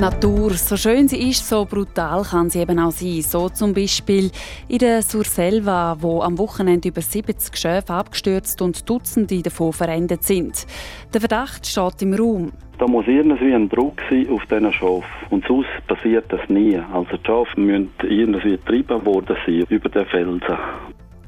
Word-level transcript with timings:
Natur, 0.00 0.52
so 0.52 0.76
schön 0.76 1.08
sie 1.08 1.28
ist, 1.28 1.48
so 1.48 1.64
brutal 1.64 2.22
kann 2.22 2.50
sie 2.50 2.60
eben 2.60 2.78
auch 2.78 2.92
sein. 2.92 3.20
So 3.20 3.48
zum 3.48 3.74
Beispiel 3.74 4.30
in 4.68 4.78
der 4.78 5.02
Surselva, 5.02 5.96
wo 5.98 6.22
am 6.22 6.38
Wochenende 6.38 6.90
über 6.90 7.00
70 7.00 7.56
Schäfe 7.56 7.94
abgestürzt 7.94 8.62
und 8.62 8.88
Dutzende 8.88 9.42
davon 9.42 9.72
verendet 9.72 10.22
sind. 10.22 10.66
Der 11.12 11.20
Verdacht 11.20 11.66
steht 11.66 12.00
im 12.02 12.14
Raum. 12.14 12.52
Da 12.78 12.86
muss 12.86 13.06
irgendwie 13.08 13.52
ein 13.52 13.68
Druck 13.68 14.00
sein 14.08 14.28
auf 14.30 14.46
diesen 14.46 14.72
Schafen. 14.72 15.04
Und 15.30 15.44
sonst 15.48 15.68
passiert 15.88 16.26
das 16.32 16.48
nie. 16.48 16.78
Also 16.92 17.16
die 17.16 17.26
Schafe 17.26 17.60
müssen 17.60 17.90
irgendwie 18.04 18.50
getrieben 18.52 19.04
worden 19.04 19.36
sein 19.44 19.64
über 19.68 19.88
den 19.88 20.06
Felsen. 20.06 20.58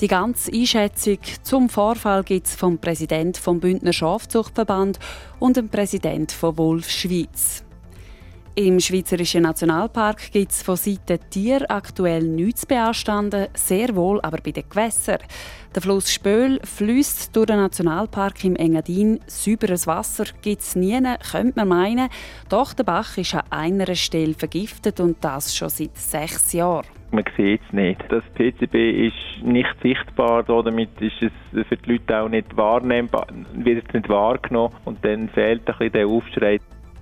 Die 0.00 0.06
ganze 0.06 0.52
Einschätzung 0.52 1.18
zum 1.42 1.68
Vorfall 1.68 2.22
gibt 2.22 2.46
es 2.46 2.54
vom 2.54 2.78
Präsidenten 2.78 3.34
vom 3.34 3.58
Bündner 3.58 3.92
Schafzuchtverband 3.92 5.00
und 5.40 5.56
dem 5.56 5.68
Präsidenten 5.68 6.30
von 6.30 6.56
Wolf 6.56 6.88
Schweiz. 6.88 7.64
Im 8.66 8.78
Schweizerischen 8.78 9.44
Nationalpark 9.44 10.32
gibt 10.32 10.50
es 10.50 10.62
von 10.62 10.76
Seiten 10.76 11.18
Tier 11.30 11.64
aktuell 11.70 12.22
nichts 12.24 12.60
zu 12.60 12.66
beanstanden, 12.66 13.46
sehr 13.54 13.96
wohl 13.96 14.20
aber 14.20 14.36
bei 14.44 14.50
den 14.50 14.68
Gewässern. 14.68 15.20
Der 15.74 15.80
Fluss 15.80 16.12
Spöl 16.12 16.60
fließt 16.62 17.34
durch 17.34 17.46
den 17.46 17.56
Nationalpark 17.56 18.44
im 18.44 18.56
Engadin. 18.56 19.18
Sauberes 19.26 19.86
Wasser 19.86 20.24
gibt 20.42 20.60
es 20.60 20.76
nie, 20.76 21.00
könnte 21.32 21.58
man 21.58 21.68
meinen. 21.68 22.10
Doch 22.50 22.74
der 22.74 22.84
Bach 22.84 23.16
ist 23.16 23.34
an 23.34 23.44
einer 23.48 23.94
Stelle 23.94 24.34
vergiftet 24.34 25.00
und 25.00 25.24
das 25.24 25.56
schon 25.56 25.70
seit 25.70 25.96
sechs 25.96 26.52
Jahren. 26.52 26.86
Man 27.12 27.24
sieht 27.38 27.62
es 27.66 27.72
nicht. 27.72 28.04
Das 28.10 28.22
PCB 28.34 28.74
ist 29.08 29.42
nicht 29.42 29.74
sichtbar, 29.82 30.42
damit 30.42 30.90
ist 31.00 31.22
es 31.22 31.66
für 31.66 31.76
die 31.78 31.92
Leute 31.92 32.20
auch 32.20 32.28
nicht 32.28 32.54
wahrnehmbar, 32.58 33.26
wird 33.54 33.88
es 33.88 33.94
nicht 33.94 34.10
wahrgenommen 34.10 34.74
und 34.84 35.02
dann 35.02 35.30
fehlt 35.30 35.66
ein 35.66 35.78
bisschen 35.78 35.92
der 35.92 36.06
Aufschrei. 36.06 36.58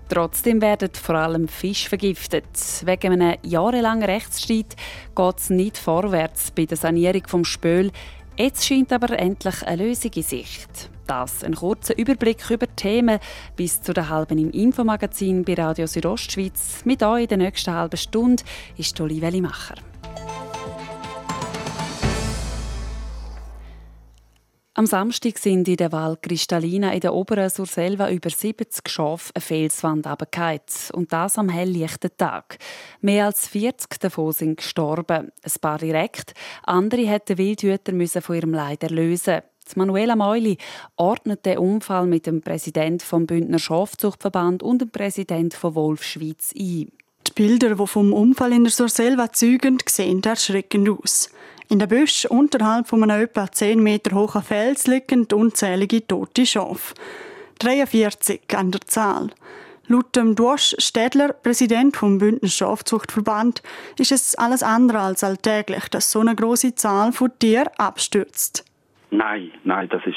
Trotzdem 0.08 0.62
werden 0.62 0.90
vor 0.94 1.16
allem 1.16 1.48
Fische 1.48 1.88
vergiftet. 1.88 2.46
Wegen 2.84 3.12
einem 3.12 3.36
jahrelangen 3.42 4.04
Rechtsstreit 4.04 4.74
geht 5.14 5.38
es 5.38 5.50
nicht 5.50 5.76
vorwärts 5.76 6.50
bei 6.50 6.64
der 6.64 6.78
Sanierung 6.78 7.26
vom 7.26 7.44
Spöl. 7.44 7.90
Jetzt 8.36 8.64
scheint 8.64 8.92
aber 8.92 9.18
endlich 9.18 9.66
eine 9.66 9.84
Lösung 9.84 10.12
in 10.14 10.22
Sicht. 10.22 10.90
Das 11.06 11.42
ein 11.42 11.54
kurzer 11.54 11.96
Überblick 11.98 12.50
über 12.50 12.66
die 12.66 12.76
Themen 12.76 13.18
bis 13.56 13.82
zu 13.82 13.92
der 13.92 14.08
halben 14.08 14.38
im 14.38 14.50
Infomagazin 14.50 15.44
bei 15.44 15.54
Radio 15.54 15.86
Südostschweiz. 15.86 16.84
Mit 16.84 17.02
euch 17.02 17.22
in 17.22 17.28
der 17.28 17.38
nächsten 17.38 17.74
halben 17.74 17.96
Stunde 17.96 18.42
ist 18.76 19.00
Olivia 19.00 19.30
Macher. 19.40 19.87
Am 24.78 24.86
Samstag 24.86 25.38
sind 25.38 25.66
in 25.66 25.76
der 25.76 25.90
Val 25.90 26.16
Kristallina 26.22 26.92
in 26.92 27.00
der 27.00 27.12
oberen 27.12 27.50
Surselva 27.50 28.12
über 28.12 28.30
70 28.30 28.88
Schafe 28.88 29.32
eine 29.34 29.42
Felswand 29.42 30.06
runtergefallen. 30.06 30.60
Und 30.92 31.12
das 31.12 31.36
am 31.36 31.48
helllichten 31.48 32.12
Tag. 32.16 32.58
Mehr 33.00 33.26
als 33.26 33.48
40 33.48 33.98
davon 33.98 34.30
sind 34.30 34.58
gestorben. 34.58 35.32
Ein 35.42 35.52
paar 35.60 35.78
direkt, 35.78 36.32
andere 36.62 37.08
hätten 37.08 37.38
Wildhüter 37.38 37.90
müssen 37.90 38.22
von 38.22 38.36
ihrem 38.36 38.54
Leid 38.54 38.84
erlösen. 38.84 39.40
Manuela 39.74 40.14
Meuli 40.14 40.58
ordnet 40.94 41.44
den 41.44 41.58
Unfall 41.58 42.06
mit 42.06 42.26
dem 42.26 42.40
Präsidenten 42.40 43.04
vom 43.04 43.26
Bündner 43.26 43.58
Schafzuchtverband 43.58 44.62
und 44.62 44.80
dem 44.80 44.90
Präsidenten 44.90 45.58
von 45.58 45.74
Wolf 45.74 46.04
Schweiz 46.04 46.54
ein. 46.56 46.92
Die 47.26 47.32
Bilder, 47.34 47.74
die 47.74 47.86
vom 47.88 48.12
Unfall 48.12 48.52
in 48.52 48.62
der 48.62 48.70
Surselva 48.70 49.32
zeugen, 49.32 49.78
sehen 49.88 50.22
erschreckend 50.22 50.88
aus. 50.88 51.30
In 51.70 51.78
der 51.78 51.86
Büsch 51.86 52.24
unterhalb 52.24 52.88
von 52.88 53.02
einem 53.02 53.22
etwa 53.22 53.52
10 53.52 53.82
Meter 53.82 54.14
hohen 54.14 54.42
Fels 54.42 54.86
liegen 54.86 55.26
unzählige 55.30 56.06
tote 56.06 56.46
Schafe. 56.46 56.94
43 57.58 58.40
an 58.56 58.70
der 58.70 58.80
Zahl. 58.82 59.28
Laut 59.86 60.16
dem 60.16 60.34
Duosch 60.34 60.74
Städler, 60.78 61.34
Präsident 61.34 61.94
vom 61.94 62.18
Bündner 62.18 62.48
Schafzuchtverband, 62.48 63.62
ist 63.98 64.12
es 64.12 64.34
alles 64.34 64.62
andere 64.62 65.00
als 65.00 65.22
alltäglich, 65.22 65.88
dass 65.90 66.10
so 66.10 66.20
eine 66.20 66.34
große 66.34 66.74
Zahl 66.74 67.12
von 67.12 67.30
Tieren 67.38 67.68
abstürzt. 67.76 68.64
Nein, 69.10 69.50
nein, 69.64 69.90
das 69.90 70.00
ist 70.06 70.16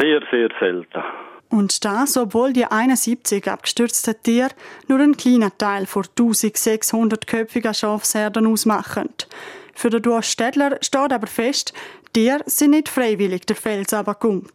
sehr, 0.00 0.20
sehr 0.32 0.48
selten. 0.58 1.02
Und 1.48 1.84
das, 1.84 2.16
obwohl 2.16 2.52
die 2.52 2.64
71 2.64 3.48
abgestürzten 3.48 4.14
Tiere 4.22 4.50
nur 4.88 4.98
einen 4.98 5.16
kleinen 5.16 5.52
Teil 5.58 5.86
von 5.86 6.02
1600-köpfigen 6.02 7.74
Schafsherden 7.74 8.46
ausmachen. 8.46 9.10
Für 9.74 9.90
den 9.90 10.02
Duas 10.02 10.30
Städler 10.30 10.78
steht 10.80 11.12
aber 11.12 11.26
fest, 11.26 11.72
die 12.14 12.30
sind 12.46 12.72
nicht 12.72 12.88
freiwillig 12.88 13.46
der 13.46 13.56
Fels 13.56 13.92
runtergekommen. 13.92 14.46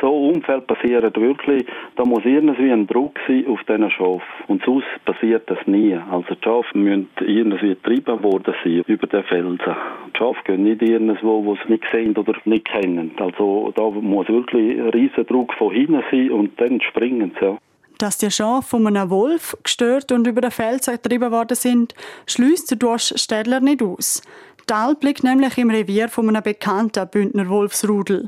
So 0.00 0.28
Unfälle 0.28 0.62
passieren 0.62 1.12
wirklich, 1.14 1.66
da 1.96 2.04
muss 2.04 2.24
irgendwie 2.24 2.70
ein 2.70 2.86
Druck 2.86 3.18
sein 3.26 3.46
auf 3.46 3.60
diesen 3.64 3.90
Schafen. 3.90 4.22
Und 4.48 4.62
sonst 4.64 4.86
passiert 5.04 5.48
das 5.50 5.58
nie. 5.66 5.94
Also 6.10 6.34
die 6.34 6.42
Schafe 6.42 6.78
müssen 6.78 7.08
irgendwie 7.20 7.70
getrieben 7.70 8.22
worden 8.22 8.54
sein 8.64 8.82
über 8.86 9.06
den 9.06 9.24
Felsen. 9.24 9.58
Die 9.58 10.18
Schafe 10.18 10.40
gehen 10.44 10.62
nicht 10.62 10.82
irgendwo, 10.82 11.44
wo 11.44 11.56
sie 11.56 11.72
nicht 11.72 11.84
sehen 11.92 12.16
oder 12.16 12.34
nicht 12.44 12.66
kennen. 12.66 13.12
Also 13.18 13.72
da 13.74 13.90
muss 13.90 14.28
wirklich 14.28 14.78
ein 14.78 14.88
riesen 14.90 15.26
Druck 15.26 15.52
von 15.54 15.72
hinten 15.72 16.02
sein 16.10 16.30
und 16.30 16.60
dann 16.60 16.80
springen 16.80 17.32
sie. 17.38 17.46
Ja. 17.46 17.58
Dass 17.98 18.18
die 18.18 18.30
Schafe 18.30 18.68
von 18.68 18.86
einem 18.86 19.10
Wolf 19.10 19.56
gestört 19.62 20.10
und 20.12 20.26
über 20.26 20.40
den 20.40 20.50
Felsen 20.50 20.94
getrieben 20.94 21.30
worden 21.30 21.56
sind, 21.56 21.94
schließt 22.26 22.80
der 22.80 22.98
Städler 22.98 23.60
nicht 23.60 23.82
aus. 23.82 24.22
Alp 24.70 25.04
liegt 25.04 25.24
nämlich 25.24 25.58
im 25.58 25.70
Revier 25.70 26.08
von 26.08 26.28
einem 26.28 26.42
bekannten 26.42 27.06
Bündner 27.08 27.48
Wolfsrudel. 27.48 28.26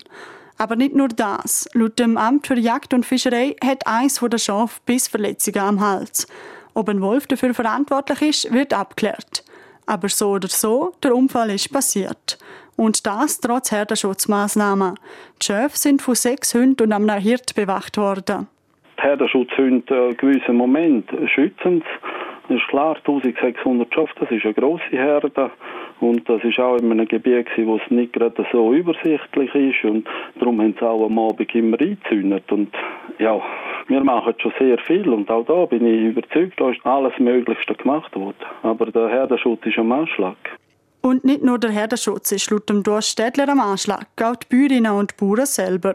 Aber 0.59 0.77
nicht 0.77 0.95
nur 0.95 1.09
das. 1.09 1.69
Laut 1.73 1.99
dem 1.99 2.17
Amt 2.17 2.47
für 2.47 2.59
Jagd 2.59 2.95
und 2.95 3.05
Fischerei 3.05 3.57
hat 3.65 3.87
eins 3.87 4.19
von 4.19 4.31
den 4.31 4.39
Schafen 4.39 4.81
Bissverletzungen 4.87 5.61
am 5.61 5.81
Hals. 5.81 6.27
Ob 6.75 6.89
ein 6.89 7.01
Wolf 7.01 7.27
dafür 7.27 7.55
verantwortlich 7.55 8.23
ist, 8.23 8.53
wird 8.53 8.73
abgeklärt. 8.73 9.45
Aber 9.87 10.09
so 10.09 10.31
oder 10.31 10.49
so, 10.49 10.93
der 11.03 11.15
Unfall 11.15 11.51
ist 11.51 11.73
passiert. 11.73 12.39
Und 12.77 13.07
das 13.07 13.41
trotz 13.41 13.71
Herdenschutzmaßnahmen. 13.71 14.95
Die 15.41 15.47
Schäfe 15.47 15.79
sind 15.79 16.03
von 16.03 16.15
sechs 16.15 16.55
Hunden 16.55 16.83
und 16.83 16.93
einem 16.93 17.19
Hirt 17.19 17.55
bewacht 17.55 17.97
worden. 17.97 18.49
Herdenschutzhunde 19.03 19.95
einen 19.95 20.17
gewissen 20.17 20.57
Moment 20.57 21.11
schützen 21.27 21.83
das 22.49 22.59
ist 22.59 22.69
klar, 22.69 22.97
1600 22.97 23.93
Schafe, 23.93 24.13
das 24.21 24.31
ist 24.31 24.45
eine 24.45 24.55
grosse 24.55 24.91
Herde. 24.91 25.51
Und 25.99 26.29
das 26.29 26.45
ist 26.45 26.61
auch 26.61 26.77
in 26.77 26.93
einem 26.93 27.09
Gebiet, 27.09 27.49
wo 27.57 27.77
es 27.77 27.91
nicht 27.91 28.13
gerade 28.13 28.47
so 28.53 28.73
übersichtlich 28.73 29.53
ist. 29.55 29.85
Und 29.85 30.07
darum 30.39 30.61
haben 30.61 30.75
sie 30.79 30.87
auch 30.87 31.07
am 31.07 31.19
Abend 31.19 31.53
immer 31.55 31.81
eingezündet. 31.81 32.51
Und 32.53 32.73
ja, 33.19 33.41
wir 33.89 34.05
machen 34.05 34.35
schon 34.39 34.53
sehr 34.59 34.79
viel. 34.79 35.09
Und 35.09 35.29
auch 35.31 35.45
da 35.45 35.65
bin 35.65 35.87
ich 35.87 36.17
überzeugt, 36.17 36.61
da 36.61 36.71
ist 36.71 36.85
alles 36.87 37.19
Möglichste 37.19 37.75
gemacht 37.75 38.15
worden. 38.15 38.37
Aber 38.63 38.87
der 38.87 39.09
Herdenschutz 39.09 39.67
ist 39.67 39.79
am 39.79 39.91
Anschlag. 39.91 40.37
Und 41.03 41.25
nicht 41.25 41.43
nur 41.43 41.59
der 41.59 41.71
Herdenschutz 41.71 42.31
ist 42.33 42.51
laut 42.51 42.69
dem 42.69 42.83
Dorf 42.83 43.05
Städtler 43.05 43.49
am 43.49 43.61
Anschlag, 43.61 44.07
auch 44.23 44.37
die 44.37 44.47
Bäuerinnen 44.49 44.93
und 44.93 45.17
Bauern 45.17 45.47
selber. 45.47 45.95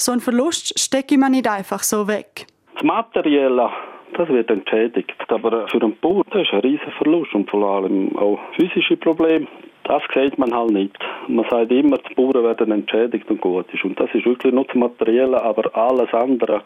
So 0.00 0.12
ein 0.12 0.20
Verlust 0.20 0.78
stecke 0.78 1.18
man 1.18 1.32
nicht 1.32 1.48
einfach 1.48 1.82
so 1.82 2.06
weg. 2.06 2.46
Das 2.74 2.84
Materielle 2.84 3.68
das 4.16 4.28
wird 4.28 4.50
entschädigt. 4.50 5.14
Aber 5.28 5.68
für 5.68 5.78
den 5.78 5.96
Bauer 6.00 6.24
das 6.30 6.42
ist 6.42 6.52
ein 6.52 6.60
riesen 6.60 6.92
Verlust 6.98 7.34
und 7.34 7.50
vor 7.50 7.68
allem 7.68 8.16
auch 8.16 8.38
physische 8.56 8.96
Probleme. 8.96 9.46
Das 9.84 10.02
sieht 10.14 10.38
man 10.38 10.54
halt 10.54 10.70
nicht. 10.70 10.96
Man 11.28 11.46
sagt 11.48 11.72
immer, 11.72 11.96
die 11.98 12.14
Bauern 12.14 12.44
werden 12.44 12.72
entschädigt 12.72 13.28
und 13.30 13.40
gut 13.40 13.66
ist. 13.72 13.84
Und 13.84 13.98
das 13.98 14.10
ist 14.12 14.26
wirklich 14.26 14.52
nur 14.52 14.64
das 14.64 14.74
Materielle, 14.74 15.42
aber 15.42 15.74
alles 15.74 16.12
andere, 16.12 16.62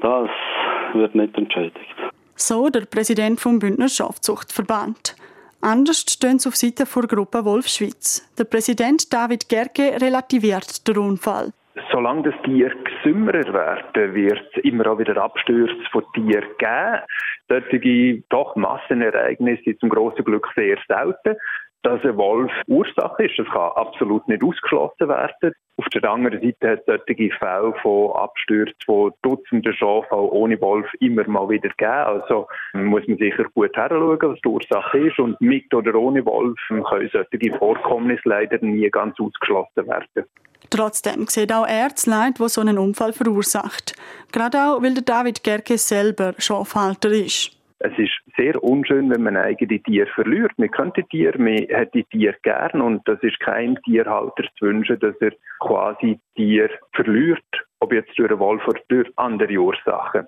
das 0.00 0.28
wird 0.94 1.14
nicht 1.14 1.36
entschädigt. 1.36 1.94
So 2.34 2.68
der 2.68 2.86
Präsident 2.86 3.40
vom 3.40 3.58
Bündner 3.58 3.88
Schafzuchtverband. 3.88 5.16
Anders 5.60 6.04
stehen 6.08 6.38
sie 6.38 6.48
auf 6.48 6.56
Seite 6.56 6.84
der 6.84 7.08
Gruppe 7.08 7.44
Wolf 7.44 7.68
Schweiz. 7.68 8.28
Der 8.36 8.44
Präsident 8.44 9.12
David 9.12 9.48
Gerke 9.48 10.00
relativiert 10.00 10.86
den 10.86 10.98
Unfall 10.98 11.52
solange 11.90 12.30
das 12.30 12.42
Tier 12.42 12.72
gesümmerer 12.84 13.52
werden, 13.52 14.14
wird 14.14 14.42
es 14.54 14.64
immer 14.64 14.86
auch 14.86 14.98
wieder 14.98 15.16
Abstürze 15.16 15.76
von 15.90 16.04
Tieren 16.14 16.48
geben. 16.58 17.02
Solche 17.48 18.22
doch 18.28 18.56
Massenereignisse 18.56 19.62
sind 19.64 19.80
zum 19.80 19.88
grossen 19.88 20.24
Glück 20.24 20.48
sehr 20.54 20.78
selten. 20.88 21.36
Dass 21.82 22.02
ein 22.02 22.16
Wolf 22.16 22.50
Ursache 22.66 23.24
ist, 23.24 23.38
das 23.38 23.46
kann 23.48 23.72
absolut 23.74 24.26
nicht 24.26 24.42
ausgeschlossen 24.42 25.06
werden. 25.06 25.52
Auf 25.76 25.84
der 25.88 26.10
anderen 26.10 26.40
Seite 26.40 26.70
hat 26.70 26.88
es 26.88 27.00
solche 27.06 27.30
Fälle 27.36 27.74
von 27.82 28.12
Abstürzen 28.12 28.74
von 28.86 29.12
Dutzenden 29.20 29.74
Schafen 29.74 30.16
ohne 30.16 30.58
Wolf 30.62 30.86
immer 31.00 31.28
mal 31.28 31.46
wieder 31.50 31.68
gegeben. 31.68 31.92
Also 31.92 32.46
muss 32.72 33.06
man 33.06 33.18
sicher 33.18 33.44
gut 33.54 33.76
heranschauen, 33.76 34.18
was 34.18 34.40
die 34.40 34.48
Ursache 34.48 34.98
ist. 34.98 35.18
Und 35.18 35.38
mit 35.42 35.74
oder 35.74 35.94
ohne 35.94 36.24
Wolf 36.24 36.58
können 36.68 37.10
solche 37.12 37.58
Vorkommnisse 37.58 38.22
leider 38.30 38.56
nie 38.64 38.88
ganz 38.88 39.20
ausgeschlossen 39.20 39.86
werden. 39.86 40.24
Trotzdem 40.74 41.28
sieht 41.28 41.52
auch 41.52 41.68
er 41.68 41.90
das 41.90 42.04
Leid, 42.06 42.40
das 42.40 42.54
so 42.54 42.60
einen 42.60 42.78
Unfall 42.78 43.12
verursacht. 43.12 43.94
Gerade 44.32 44.58
auch, 44.58 44.82
weil 44.82 44.94
der 44.94 45.04
David 45.04 45.44
Gerke 45.44 45.78
selber 45.78 46.34
Schafhalter 46.38 47.10
ist. 47.10 47.56
Es 47.78 47.92
ist 47.96 48.10
sehr 48.36 48.60
unschön, 48.60 49.08
wenn 49.08 49.22
man 49.22 49.36
eigene 49.36 49.80
Tiere 49.80 50.08
verliert. 50.16 50.50
Man 50.56 50.72
könnte 50.72 51.04
Tiere, 51.04 51.38
man 51.38 51.58
hat 51.72 51.94
die 51.94 52.02
Tiere 52.02 52.34
gern 52.42 52.80
und 52.80 53.06
das 53.06 53.22
ist 53.22 53.38
keinem 53.38 53.80
Tierhalter 53.84 54.42
zu 54.58 54.66
wünschen, 54.66 54.98
dass 54.98 55.14
er 55.20 55.30
quasi 55.60 56.18
Tier 56.34 56.68
verliert, 56.92 57.44
ob 57.78 57.92
jetzt 57.92 58.18
durch 58.18 58.30
einen 58.30 58.40
Wolf 58.40 58.66
oder 58.66 58.80
durch 58.88 59.08
andere 59.14 59.56
Ursachen. 59.56 60.26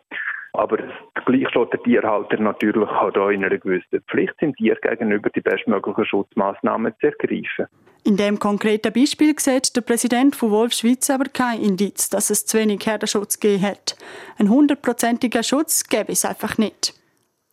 Aber 0.56 0.78
gleich 1.26 1.48
steht 1.50 1.72
der 1.72 1.82
Tierhalter 1.82 2.38
natürlich 2.38 2.88
auch 2.88 3.28
in 3.28 3.44
einer 3.44 3.58
gewissen 3.58 4.02
Pflicht, 4.08 4.34
dem 4.40 4.54
Tier 4.54 4.76
gegenüber 4.76 5.30
die 5.30 5.40
bestmöglichen 5.40 6.06
Schutzmaßnahmen 6.06 6.94
zu 7.00 7.06
ergreifen. 7.06 7.66
In 8.04 8.16
dem 8.16 8.38
konkreten 8.38 8.92
Beispiel 8.92 9.34
sieht 9.36 9.74
der 9.74 9.80
Präsident 9.80 10.36
von 10.36 10.52
Wolf 10.52 10.72
Schweiz 10.72 11.10
aber 11.10 11.24
kein 11.24 11.60
Indiz, 11.60 12.08
dass 12.08 12.30
es 12.30 12.46
zu 12.46 12.56
wenig 12.56 12.86
Herdenschutz 12.86 13.40
gegeben 13.40 13.64
hat. 13.64 13.96
Ein 14.38 14.48
hundertprozentiger 14.48 15.42
Schutz 15.42 15.88
gäbe 15.88 16.12
es 16.12 16.24
einfach 16.24 16.56
nicht. 16.56 16.94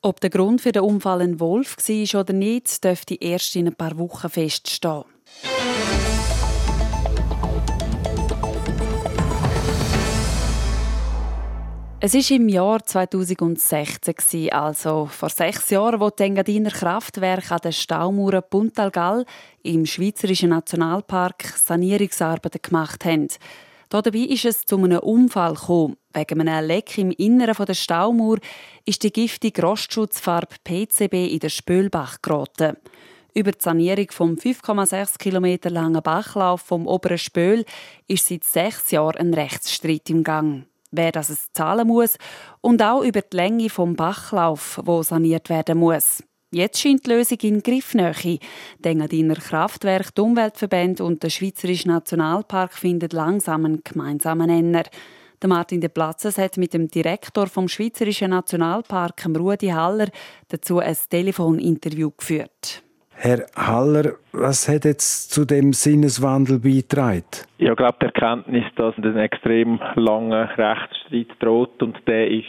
Ob 0.03 0.19
der 0.19 0.29
Grund 0.29 0.61
für 0.61 0.71
den 0.71 0.83
Unfall 0.83 1.21
ein 1.21 1.39
Wolf 1.39 1.77
war 1.77 2.21
oder 2.21 2.33
nicht, 2.33 2.83
dürfte 2.83 3.15
erst 3.19 3.55
in 3.55 3.67
ein 3.67 3.75
paar 3.75 3.97
Wochen 3.97 4.29
feststehen. 4.29 5.05
Es 12.05 12.13
war 12.13 12.35
im 12.35 12.49
Jahr 12.49 12.83
2016, 12.83 14.51
also 14.51 15.05
vor 15.05 15.29
sechs 15.29 15.69
Jahren, 15.69 16.01
wo 16.01 16.09
die 16.09 16.23
Engadiner 16.23 16.69
Kraftwerke 16.69 17.55
an 17.55 17.61
der 17.63 17.71
Staumauer 17.71 18.41
Puntalgal 18.41 19.23
im 19.61 19.85
Schweizerischen 19.85 20.49
Nationalpark 20.49 21.45
Sanierungsarbeiten 21.55 22.61
gemacht 22.61 23.05
haben. 23.05 23.29
Dabei 23.87 24.17
ist 24.17 24.43
es 24.43 24.65
zu 24.65 24.79
einem 24.79 24.99
Unfall 24.99 25.53
gekommen. 25.53 25.95
Wegen 26.13 26.41
einem 26.41 26.67
Leck 26.67 26.97
im 26.97 27.11
Inneren 27.11 27.65
der 27.65 27.73
Staumauer 27.73 28.39
ist 28.83 29.01
die 29.03 29.13
giftige 29.13 29.61
Rostschutzfarbe 29.61 30.55
PCB 30.65 31.31
in 31.31 31.39
den 31.39 31.49
Spülbach 31.49 32.17
geraten. 32.21 32.75
Über 33.33 33.53
die 33.53 33.63
Sanierung 33.63 34.07
vom 34.11 34.33
5,6 34.33 35.19
km 35.19 35.73
langen 35.73 36.03
Bachlauf 36.03 36.63
vom 36.63 36.85
oberen 36.85 37.17
Spöl 37.17 37.63
ist 38.09 38.27
seit 38.27 38.43
sechs 38.43 38.91
Jahren 38.91 39.29
ein 39.29 39.33
Rechtsstreit 39.33 40.09
im 40.09 40.25
Gang 40.25 40.65
wer 40.93 41.11
das 41.11 41.29
es 41.29 41.51
zahlen 41.53 41.87
muss 41.87 42.17
und 42.61 42.81
auch 42.81 43.03
über 43.03 43.21
die 43.21 43.35
Länge 43.35 43.69
vom 43.69 43.95
Bachlauf, 43.95 44.79
wo 44.85 45.03
saniert 45.03 45.49
werden 45.49 45.79
muss. 45.79 46.23
Jetzt 46.51 46.79
scheint 46.79 47.07
die 47.07 47.09
Lösung 47.09 47.39
in 47.41 47.63
Griffnähe. 47.63 48.37
Engadiner 48.83 49.35
Kraftwerk, 49.35 50.13
die 50.13 50.21
Umweltverbände 50.21 51.03
und 51.03 51.23
der 51.23 51.31
Schweizerische 51.31 51.87
Nationalpark 51.87 52.73
finden 52.73 53.09
langsam 53.11 53.65
einen 53.65 53.81
gemeinsamen 53.83 54.47
Nenner. 54.47 54.83
Der 55.41 55.49
Martin 55.49 55.81
de 55.81 55.89
Platzes 55.89 56.37
hat 56.37 56.57
mit 56.57 56.75
dem 56.75 56.87
Direktor 56.87 57.47
vom 57.47 57.67
Schweizerischen 57.67 58.29
Nationalpark, 58.29 59.25
Rudi 59.35 59.69
Haller, 59.69 60.09
dazu 60.47 60.77
ein 60.77 60.95
Telefoninterview 61.09 62.11
geführt. 62.11 62.82
Herr 63.25 63.45
Haller, 63.55 64.15
was 64.33 64.67
hat 64.67 64.83
jetzt 64.83 65.31
zu 65.31 65.45
dem 65.45 65.71
Sinneswandel 65.71 66.59
beigetragen? 66.59 67.23
Ich 67.57 67.73
glaube, 67.73 67.95
die 68.01 68.07
Erkenntnis, 68.07 68.65
dass 68.75 68.97
ein 68.97 69.15
extrem 69.15 69.79
langer 69.95 70.49
Rechtsstreit 70.57 71.27
droht 71.39 71.81
und 71.81 72.05
der 72.05 72.29
ist 72.29 72.45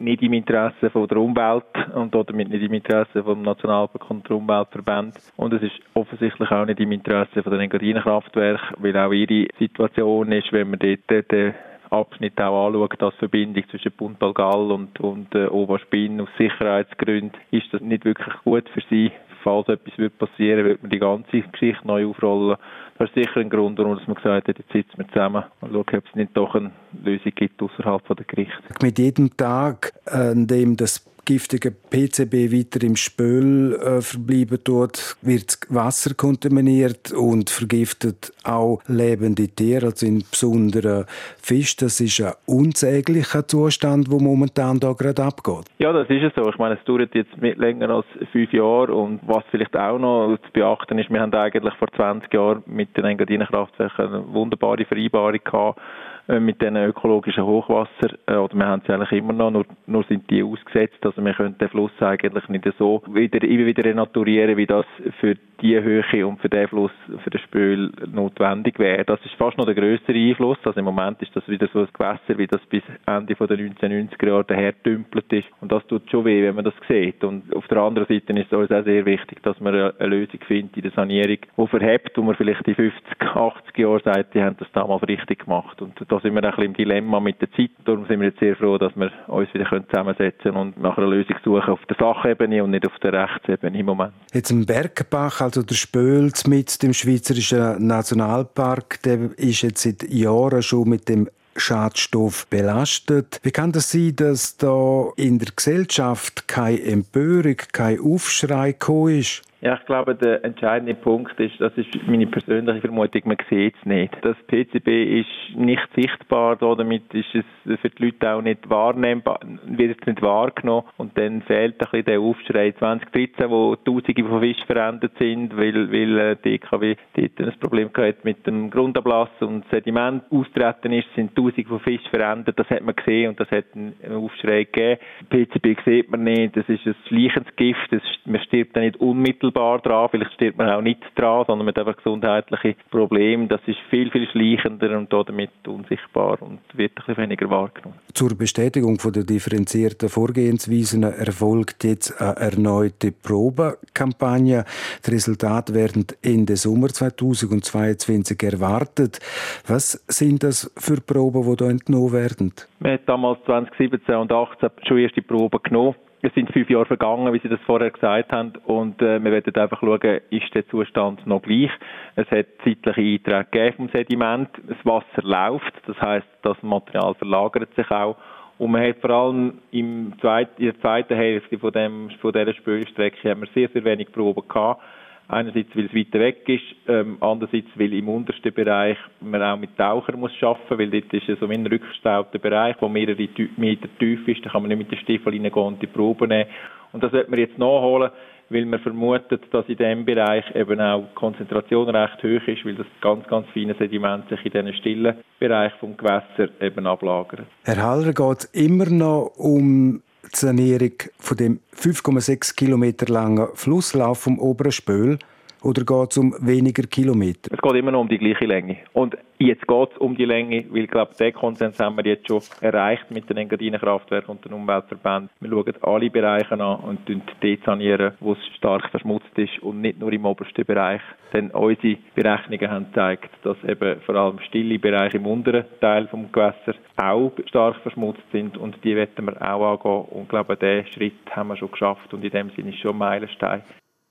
nicht 0.00 0.22
im 0.22 0.32
Interesse 0.32 0.90
der 0.90 1.16
Umwelt 1.16 1.62
und 1.94 2.12
damit 2.12 2.48
nicht 2.48 2.64
im 2.64 2.74
Interesse 2.74 3.22
vom 3.22 3.42
Nationalpark 3.42 4.10
und 4.10 4.28
der 4.28 4.36
Umweltverband. 4.36 5.14
Und 5.36 5.52
es 5.52 5.62
ist 5.62 5.78
offensichtlich 5.94 6.50
auch 6.50 6.66
nicht 6.66 6.80
im 6.80 6.90
Interesse 6.90 7.44
von 7.44 7.56
den 7.56 7.70
weil 7.70 8.96
auch 8.96 9.12
ihre 9.12 9.46
Situation 9.60 10.32
ist, 10.32 10.52
wenn 10.52 10.70
man 10.70 10.80
dort 10.80 11.30
den 11.30 11.54
Abschnitt 11.90 12.40
auch 12.40 12.66
anschaut, 12.66 13.00
als 13.00 13.14
Verbindung 13.14 13.62
zwischen 13.70 13.92
Puntalgal 13.92 14.72
und, 14.72 14.98
und 14.98 15.32
äh, 15.36 15.46
Oberspin 15.46 16.20
aus 16.20 16.28
Sicherheitsgründen, 16.36 17.38
ist 17.52 17.72
das 17.72 17.80
nicht 17.80 18.04
wirklich 18.04 18.34
gut 18.42 18.68
für 18.70 18.82
sie 18.90 19.12
falls 19.46 19.68
etwas 19.68 20.10
passieren 20.18 20.64
würde, 20.64 20.70
würde 20.70 20.82
man 20.82 20.90
die 20.90 20.98
ganze 20.98 21.40
Geschichte 21.52 21.86
neu 21.86 22.08
aufrollen. 22.08 22.56
Das 22.98 23.08
ist 23.10 23.14
sicher 23.14 23.40
ein 23.40 23.48
Grund, 23.48 23.78
warum 23.78 23.92
man 24.04 24.14
gesagt 24.14 24.48
hat, 24.48 24.58
jetzt 24.58 24.72
sitzen 24.72 24.98
wir 24.98 25.06
zusammen 25.08 25.44
und 25.60 25.72
schauen, 25.72 25.84
ob 25.98 26.04
es 26.08 26.14
nicht 26.14 26.36
doch 26.36 26.54
eine 26.56 26.72
Lösung 27.04 27.32
gibt 27.34 27.62
außerhalb 27.62 28.02
der 28.08 28.26
Gerichte. 28.26 28.56
Mit 28.82 28.98
jedem 28.98 29.36
Tag, 29.36 29.92
an 30.06 30.48
dem 30.48 30.76
das 30.76 31.06
giftige 31.26 31.70
PCB 31.70 32.52
weiter 32.52 32.82
im 32.86 32.96
Spöl 32.96 33.74
äh, 33.74 34.00
verbleiben 34.00 34.62
tut, 34.64 35.16
wird 35.20 35.58
Wasser 35.68 36.14
kontaminiert 36.14 37.12
und 37.12 37.50
vergiftet 37.50 38.32
auch 38.44 38.80
lebende 38.86 39.48
Tiere, 39.48 39.86
also 39.86 40.06
insbesondere 40.06 41.04
Fisch. 41.42 41.76
Das 41.76 42.00
ist 42.00 42.20
ein 42.20 42.32
unsäglicher 42.46 43.46
Zustand, 43.46 44.10
der 44.10 44.20
momentan 44.20 44.80
da 44.80 44.92
gerade 44.92 45.24
abgeht. 45.24 45.66
Ja, 45.78 45.92
das 45.92 46.08
ist 46.08 46.22
es 46.22 46.32
so. 46.34 46.48
Ich 46.48 46.58
meine, 46.58 46.76
es 46.76 46.84
dauert 46.84 47.14
jetzt 47.14 47.36
mit 47.36 47.58
länger 47.58 47.90
als 47.90 48.06
fünf 48.32 48.52
Jahre 48.52 48.94
und 48.94 49.20
was 49.26 49.44
vielleicht 49.50 49.76
auch 49.76 49.98
noch 49.98 50.38
zu 50.38 50.52
beachten 50.52 50.98
ist, 50.98 51.10
wir 51.10 51.20
haben 51.20 51.34
eigentlich 51.34 51.74
vor 51.74 51.88
20 51.94 52.32
Jahren 52.32 52.62
mit 52.66 52.96
den 52.96 53.04
Engadinenkraftwerken 53.04 54.06
eine 54.06 54.32
wunderbare 54.32 54.84
Vereinbarung 54.84 55.40
gehabt, 55.44 55.80
mit 56.28 56.60
diesen 56.60 56.76
ökologischen 56.76 57.44
Hochwasser, 57.44 58.16
äh, 58.26 58.34
oder 58.34 58.54
wir 58.54 58.66
haben 58.66 58.82
sie 58.86 58.92
eigentlich 58.92 59.12
immer 59.12 59.32
noch, 59.32 59.50
nur, 59.50 59.64
nur 59.86 60.04
sind 60.04 60.28
die 60.30 60.42
ausgesetzt, 60.42 60.98
also 61.02 61.24
wir 61.24 61.34
können 61.34 61.56
den 61.58 61.68
Fluss 61.68 61.92
eigentlich 62.00 62.48
nicht 62.48 62.66
so 62.78 63.02
wieder, 63.08 63.42
immer 63.42 63.66
wieder 63.66 63.84
renaturieren, 63.84 64.56
wie 64.56 64.66
das 64.66 64.86
für 65.20 65.36
die 65.60 65.80
Höhe 65.80 66.26
und 66.26 66.40
für 66.40 66.48
den 66.48 66.68
Fluss, 66.68 66.90
für 67.22 67.30
den 67.30 67.40
Spül 67.40 67.92
notwendig 68.06 68.78
wäre. 68.78 69.04
Das 69.04 69.20
ist 69.24 69.34
fast 69.34 69.56
noch 69.56 69.64
der 69.64 69.74
größere 69.74 70.16
Einfluss, 70.16 70.58
also 70.64 70.78
im 70.78 70.84
Moment 70.84 71.22
ist 71.22 71.34
das 71.34 71.48
wieder 71.48 71.68
so 71.72 71.80
ein 71.80 71.88
Gewässer, 71.92 72.38
wie 72.38 72.46
das 72.46 72.60
bis 72.66 72.82
Ende 73.06 73.34
der 73.34 73.58
1990er 73.58 74.26
Jahre 74.26 74.44
dahertümpelt 74.44 75.32
ist. 75.32 75.48
Und 75.60 75.72
das 75.72 75.86
tut 75.86 76.10
schon 76.10 76.24
weh, 76.24 76.42
wenn 76.42 76.56
man 76.56 76.64
das 76.64 76.74
sieht. 76.88 77.24
Und 77.24 77.54
auf 77.54 77.66
der 77.68 77.78
anderen 77.78 78.08
Seite 78.08 78.32
ist 78.32 78.52
es 78.52 78.58
uns 78.58 78.70
auch 78.70 78.84
sehr 78.84 79.06
wichtig, 79.06 79.42
dass 79.42 79.58
man 79.60 79.74
eine 79.74 80.06
Lösung 80.06 80.40
findet 80.46 80.76
in 80.76 80.82
der 80.82 80.92
Sanierung, 80.92 81.38
die 81.56 81.66
verhebt, 81.66 82.16
wo 82.16 82.22
man 82.22 82.34
vielleicht 82.34 82.66
die 82.66 82.74
50, 82.74 83.02
80 83.20 83.78
Jahre 83.78 84.00
sagt, 84.00 84.34
die 84.34 84.42
haben 84.42 84.56
das 84.58 84.68
damals 84.72 85.06
richtig 85.08 85.44
gemacht. 85.44 85.80
Und 85.80 85.98
da 86.16 86.22
sind 86.22 86.34
wir 86.34 86.42
ein 86.42 86.50
bisschen 86.50 86.64
im 86.64 86.74
Dilemma 86.74 87.20
mit 87.20 87.40
der 87.40 87.50
Zeit. 87.52 87.70
Darum 87.84 88.06
sind 88.06 88.20
wir 88.20 88.28
jetzt 88.28 88.40
sehr 88.40 88.56
froh, 88.56 88.78
dass 88.78 88.94
wir 88.96 89.10
uns 89.28 89.52
wieder 89.52 89.66
zusammensetzen 89.68 90.52
können 90.52 90.56
und 90.56 90.80
nach 90.80 90.96
einer 90.96 91.08
Lösung 91.08 91.36
suchen 91.44 91.68
auf 91.68 91.80
der 91.88 91.96
Sachebene 91.98 92.64
und 92.64 92.70
nicht 92.70 92.86
auf 92.86 92.98
der 93.02 93.12
Rechtsebene 93.12 93.78
im 93.78 93.86
Moment. 93.86 94.12
Jetzt 94.32 94.50
im 94.50 94.64
Bergbach, 94.64 95.40
also 95.42 95.62
der 95.62 95.74
Spöls 95.74 96.46
mit 96.46 96.82
dem 96.82 96.94
Schweizerischen 96.94 97.86
Nationalpark, 97.86 99.02
der 99.02 99.30
ist 99.36 99.62
jetzt 99.62 99.82
seit 99.82 100.08
Jahren 100.08 100.62
schon 100.62 100.88
mit 100.88 101.08
dem 101.08 101.28
Schadstoff 101.56 102.46
belastet. 102.48 103.40
Wie 103.42 103.50
kann 103.50 103.72
das 103.72 103.90
sein, 103.90 104.14
dass 104.16 104.56
da 104.56 105.10
in 105.16 105.38
der 105.38 105.48
Gesellschaft 105.54 106.48
keine 106.48 106.82
Empörung, 106.82 107.56
kein 107.72 108.00
Aufschrei 108.00 108.72
gekommen 108.72 109.20
ist? 109.20 109.42
Ja, 109.62 109.74
ich 109.74 109.86
glaube, 109.86 110.14
der 110.14 110.44
entscheidende 110.44 110.94
Punkt 110.94 111.40
ist, 111.40 111.58
das 111.58 111.72
ist 111.76 111.88
meine 112.06 112.26
persönliche 112.26 112.82
Vermutung, 112.82 113.22
man 113.24 113.38
sieht 113.48 113.74
es 113.74 113.86
nicht. 113.86 114.14
Das 114.22 114.36
PCB 114.48 115.20
ist 115.20 115.56
nicht 115.56 115.88
sichtbar, 115.96 116.56
damit 116.56 117.02
ist 117.14 117.34
es 117.34 117.80
für 117.80 117.88
die 117.88 118.04
Leute 118.04 118.30
auch 118.30 118.42
nicht 118.42 118.68
wahrnehmbar, 118.68 119.40
wird 119.64 119.98
es 119.98 120.06
nicht 120.06 120.20
wahrgenommen. 120.20 120.86
Und 120.98 121.16
dann 121.16 121.40
fehlt 121.42 121.74
ein 121.74 121.78
bisschen 121.78 122.04
der 122.04 122.20
Aufschrei. 122.20 122.72
2013, 122.72 123.50
wo 123.50 123.76
Tausende 123.76 124.24
von 124.24 124.40
Fischen 124.40 124.66
verändert 124.66 125.12
sind, 125.18 125.56
weil, 125.56 125.90
weil 125.90 126.18
äh, 126.18 126.36
die 126.36 126.58
DKW 126.58 126.96
dort 127.16 127.40
ein 127.40 127.58
Problem 127.58 127.92
gehabt 127.92 128.24
mit 128.24 128.46
dem 128.46 128.70
Grundablass 128.70 129.30
und 129.40 129.64
Sediment 129.70 130.22
austreten 130.30 130.92
ist, 130.92 131.08
sind 131.14 131.34
Tausende 131.34 131.68
von 131.68 131.80
Fischen 131.80 132.10
verändert, 132.10 132.58
das 132.58 132.68
hat 132.68 132.82
man 132.82 132.94
gesehen 132.94 133.30
und 133.30 133.40
das 133.40 133.50
hat 133.50 133.64
einen 133.74 133.94
Aufschrei 134.12 134.64
gegeben. 134.64 135.00
PCB 135.30 135.80
sieht 135.84 136.10
man 136.10 136.24
nicht, 136.24 136.56
das 136.56 136.68
ist 136.68 136.86
ein 136.86 136.94
schleichendes 137.08 137.56
Gift, 137.56 137.90
das, 137.90 138.02
man 138.26 138.40
stirbt 138.42 138.76
dann 138.76 138.84
nicht 138.84 138.96
unmittelbar 138.98 139.55
unmittelbar 139.56 139.78
dran, 139.80 140.08
vielleicht 140.10 140.32
stirbt 140.34 140.58
man 140.58 140.70
auch 140.70 140.82
nicht 140.82 141.00
dran, 141.14 141.44
sondern 141.46 141.66
mit 141.66 141.78
einfach 141.78 141.96
gesundheitlichen 141.96 142.74
Problemen. 142.90 143.48
Das 143.48 143.60
ist 143.66 143.78
viel, 143.90 144.10
viel 144.10 144.28
schleichender 144.28 144.96
und 144.96 145.12
damit 145.12 145.50
unsichtbar 145.66 146.40
und 146.42 146.60
wird 146.74 146.92
ein 146.92 146.94
bisschen 146.94 147.16
weniger 147.16 147.50
wahrgenommen. 147.50 147.98
Zur 148.12 148.36
Bestätigung 148.36 148.98
von 148.98 149.12
der 149.12 149.24
differenzierten 149.24 150.08
Vorgehensweisen 150.08 151.02
erfolgt 151.02 151.84
jetzt 151.84 152.20
eine 152.20 152.36
erneute 152.36 153.12
Probekampagne. 153.12 154.64
Die 155.06 155.10
Resultate 155.10 155.74
werden 155.74 156.06
Ende 156.22 156.56
Sommer 156.56 156.88
2022 156.88 158.42
erwartet. 158.42 159.18
Was 159.66 160.04
sind 160.08 160.42
das 160.42 160.70
für 160.76 161.00
Proben, 161.00 161.42
die 161.42 161.64
hier 161.64 161.70
entnommen 161.70 162.12
werden? 162.12 162.52
Wir 162.80 162.92
haben 162.92 163.00
damals 163.06 163.38
2017 163.46 164.14
und 164.14 164.28
2018 164.28 164.70
schon 164.86 164.98
erste 164.98 165.22
Proben 165.22 165.60
genommen 165.62 165.94
es 166.26 166.34
sind 166.34 166.52
fünf 166.52 166.68
Jahre 166.68 166.86
vergangen, 166.86 167.32
wie 167.32 167.38
Sie 167.38 167.48
das 167.48 167.60
vorher 167.60 167.90
gesagt 167.90 168.32
haben, 168.32 168.52
und 168.66 169.00
äh, 169.00 169.22
wir 169.22 169.30
werden 169.30 169.54
einfach 169.54 169.80
schauen, 169.80 170.20
ist 170.30 170.54
der 170.54 170.66
Zustand 170.68 171.26
noch 171.26 171.42
gleich. 171.42 171.70
Es 172.16 172.28
hat 172.30 172.46
zeitliche 172.64 173.00
Einträge 173.00 173.44
gegeben 173.50 173.76
vom 173.76 173.88
Sediment, 173.90 174.48
das 174.66 174.78
Wasser 174.84 175.22
läuft, 175.22 175.72
das 175.86 176.00
heißt, 176.00 176.26
das 176.42 176.60
Material 176.62 177.14
verlagert 177.14 177.74
sich 177.76 177.90
auch. 177.90 178.16
Und 178.58 178.72
man 178.72 178.82
hat 178.88 178.96
vor 178.98 179.10
allem 179.10 179.58
im 179.70 180.14
zweiten, 180.20 180.60
in 180.60 180.66
der 180.72 180.80
zweiten 180.80 181.14
Hälfte 181.14 181.58
von, 181.58 181.72
dem, 181.72 182.10
von 182.20 182.32
dieser 182.32 182.54
Spülstrecke 182.54 183.30
haben 183.30 183.42
wir 183.42 183.48
sehr, 183.54 183.68
sehr 183.68 183.84
wenig 183.84 184.10
Proben 184.10 184.48
gehabt 184.48 184.82
Einerseits, 185.28 185.74
weil 185.74 185.86
es 185.86 185.94
weiter 185.94 186.20
weg 186.20 186.48
ist, 186.48 186.62
ähm, 186.86 187.16
andererseits, 187.20 187.66
weil 187.74 187.92
im 187.92 188.08
untersten 188.08 188.54
Bereich 188.54 188.96
man 189.20 189.42
auch 189.42 189.58
mit 189.58 189.76
Tauchern 189.76 190.20
muss 190.20 190.30
arbeiten, 190.40 190.78
weil 190.78 190.90
dort 190.90 191.12
ist 191.12 191.40
so 191.40 191.46
ein 191.48 191.66
rückgestauter 191.66 192.38
Bereich, 192.38 192.76
der 192.76 192.88
mehrere 192.88 193.28
Meter 193.56 193.88
tief 193.98 194.26
ist, 194.28 194.44
da 194.44 194.50
kann 194.50 194.62
man 194.62 194.68
nicht 194.68 194.78
mit 194.78 194.92
den 194.92 194.98
Stiefel 194.98 195.32
reingehen 195.32 195.52
und 195.52 195.82
die 195.82 195.88
Probe 195.88 196.28
nehmen. 196.28 196.48
Und 196.92 197.02
das 197.02 197.12
wird 197.12 197.28
man 197.28 197.40
jetzt 197.40 197.58
nachholen, 197.58 198.10
weil 198.50 198.64
man 198.66 198.78
vermutet, 198.80 199.42
dass 199.50 199.68
in 199.68 199.76
diesem 199.76 200.04
Bereich 200.04 200.44
eben 200.54 200.80
auch 200.80 201.02
die 201.10 201.14
Konzentration 201.14 201.88
recht 201.88 202.18
hoch 202.18 202.48
ist, 202.48 202.64
weil 202.64 202.76
das 202.76 202.86
ganz, 203.00 203.26
ganz 203.26 203.48
feine 203.52 203.74
Sediment 203.74 204.28
sich 204.28 204.44
in 204.46 204.52
diesen 204.52 204.74
stillen 204.74 205.16
Bereich 205.40 205.72
vom 205.80 205.96
Gewässer 205.96 206.48
eben 206.60 206.86
ablagert. 206.86 207.46
Herr 207.64 207.82
Haller, 207.82 208.12
geht 208.12 208.48
immer 208.52 208.88
noch 208.88 209.32
um 209.36 210.02
Sanierung 210.34 210.92
von 211.18 211.36
dem 211.36 211.60
5,6 211.76 212.54
Kilometer 212.54 213.06
langen 213.06 213.48
Flusslauf 213.54 214.20
vom 214.20 214.38
oberen 214.38 214.72
Spöl? 214.72 215.18
Oder 215.66 215.84
geht 215.84 216.12
es 216.12 216.18
um 216.18 216.32
weniger 216.38 216.84
Kilometer? 216.84 217.50
Es 217.52 217.60
geht 217.60 217.74
immer 217.74 217.90
noch 217.90 218.02
um 218.02 218.08
die 218.08 218.18
gleiche 218.18 218.46
Länge. 218.46 218.76
Und 218.92 219.16
jetzt 219.38 219.66
geht 219.66 219.90
es 219.90 219.98
um 219.98 220.16
die 220.16 220.24
Länge, 220.24 220.64
weil 220.70 220.84
ich 220.84 220.90
glaube, 220.90 221.12
den 221.18 221.32
Konsens 221.32 221.80
haben 221.80 221.96
wir 221.96 222.04
jetzt 222.04 222.28
schon 222.28 222.40
erreicht 222.60 223.10
mit 223.10 223.28
den 223.28 223.36
Engadinenkraftwerken 223.36 224.30
und 224.30 224.44
den 224.44 224.52
Umweltverbänden. 224.52 225.28
Wir 225.40 225.50
schauen 225.50 225.74
alle 225.82 226.08
Bereiche 226.08 226.52
an 226.52 226.60
und 226.60 227.00
dort 227.08 227.64
sanieren, 227.64 228.12
wo 228.20 228.34
es 228.34 228.46
stark 228.56 228.88
verschmutzt 228.90 229.36
ist 229.36 229.60
und 229.60 229.80
nicht 229.80 229.98
nur 229.98 230.12
im 230.12 230.24
obersten 230.24 230.64
Bereich. 230.64 231.00
Denn 231.32 231.50
unsere 231.50 231.98
Berechnungen 232.14 232.70
haben 232.70 232.86
gezeigt, 232.86 233.30
dass 233.42 233.56
eben 233.64 234.00
vor 234.02 234.14
allem 234.14 234.38
stille 234.46 234.78
Bereiche 234.78 235.16
im 235.16 235.26
unteren 235.26 235.64
Teil 235.80 236.06
vom 236.06 236.30
Gewässer 236.30 236.76
auch 236.96 237.32
stark 237.46 237.74
verschmutzt 237.82 238.22
sind 238.30 238.56
und 238.56 238.76
die 238.84 238.94
werden 238.94 239.26
wir 239.26 239.42
auch 239.42 239.72
angehen. 239.72 240.16
Und 240.16 240.22
ich 240.22 240.28
glaube, 240.28 240.56
diesen 240.56 240.92
Schritt 240.92 241.34
haben 241.34 241.48
wir 241.48 241.56
schon 241.56 241.72
geschafft 241.72 242.14
und 242.14 242.24
in 242.24 242.30
dem 242.30 242.50
Sinne 242.50 242.70
ist 242.70 242.78
schon 242.78 242.92
ein 242.92 242.98
Meilenstein 242.98 243.62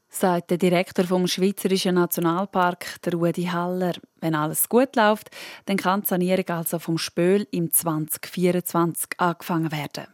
sagt 0.09 0.51
der 0.51 0.57
Direktor 0.57 1.05
vom 1.05 1.27
Schweizerischen 1.27 1.95
Nationalpark, 1.95 3.01
der 3.03 3.13
Rudi 3.13 3.45
Haller. 3.45 3.93
Wenn 4.21 4.35
alles 4.35 4.69
gut 4.69 4.95
läuft, 4.95 5.29
dann 5.65 5.77
kann 5.77 6.01
die 6.01 6.07
Sanierung 6.07 6.50
also 6.50 6.79
vom 6.79 6.97
Spöl 6.97 7.47
im 7.51 7.71
2024 7.71 9.12
angefangen 9.17 9.71
werden. 9.71 10.05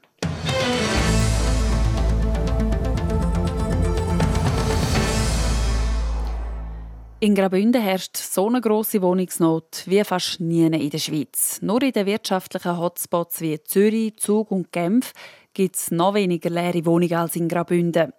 In 7.24 7.36
Graubünden 7.36 7.79
herrscht 7.79 8.17
so 8.17 8.48
eine 8.48 8.62
grosse 8.62 9.00
Wohnungsnot 9.03 9.83
wie 9.86 10.03
fast 10.03 10.39
nie 10.39 10.65
in 10.65 10.89
der 10.89 10.98
Schweiz. 10.98 11.60
Nur 11.62 11.83
in 11.83 11.91
den 11.91 12.07
wirtschaftlichen 12.07 12.79
Hotspots 12.79 13.41
wie 13.41 13.62
Zürich, 13.62 14.17
Zug 14.17 14.50
und 14.50 14.71
Genf 14.71 15.13
gibt 15.53 15.75
es 15.75 15.91
noch 15.91 16.13
weniger 16.13 16.50
leere 16.50 16.86
Wohnungen 16.86 17.13
als 17.13 17.36
in 17.36 17.48
Graubünden. 17.48 18.13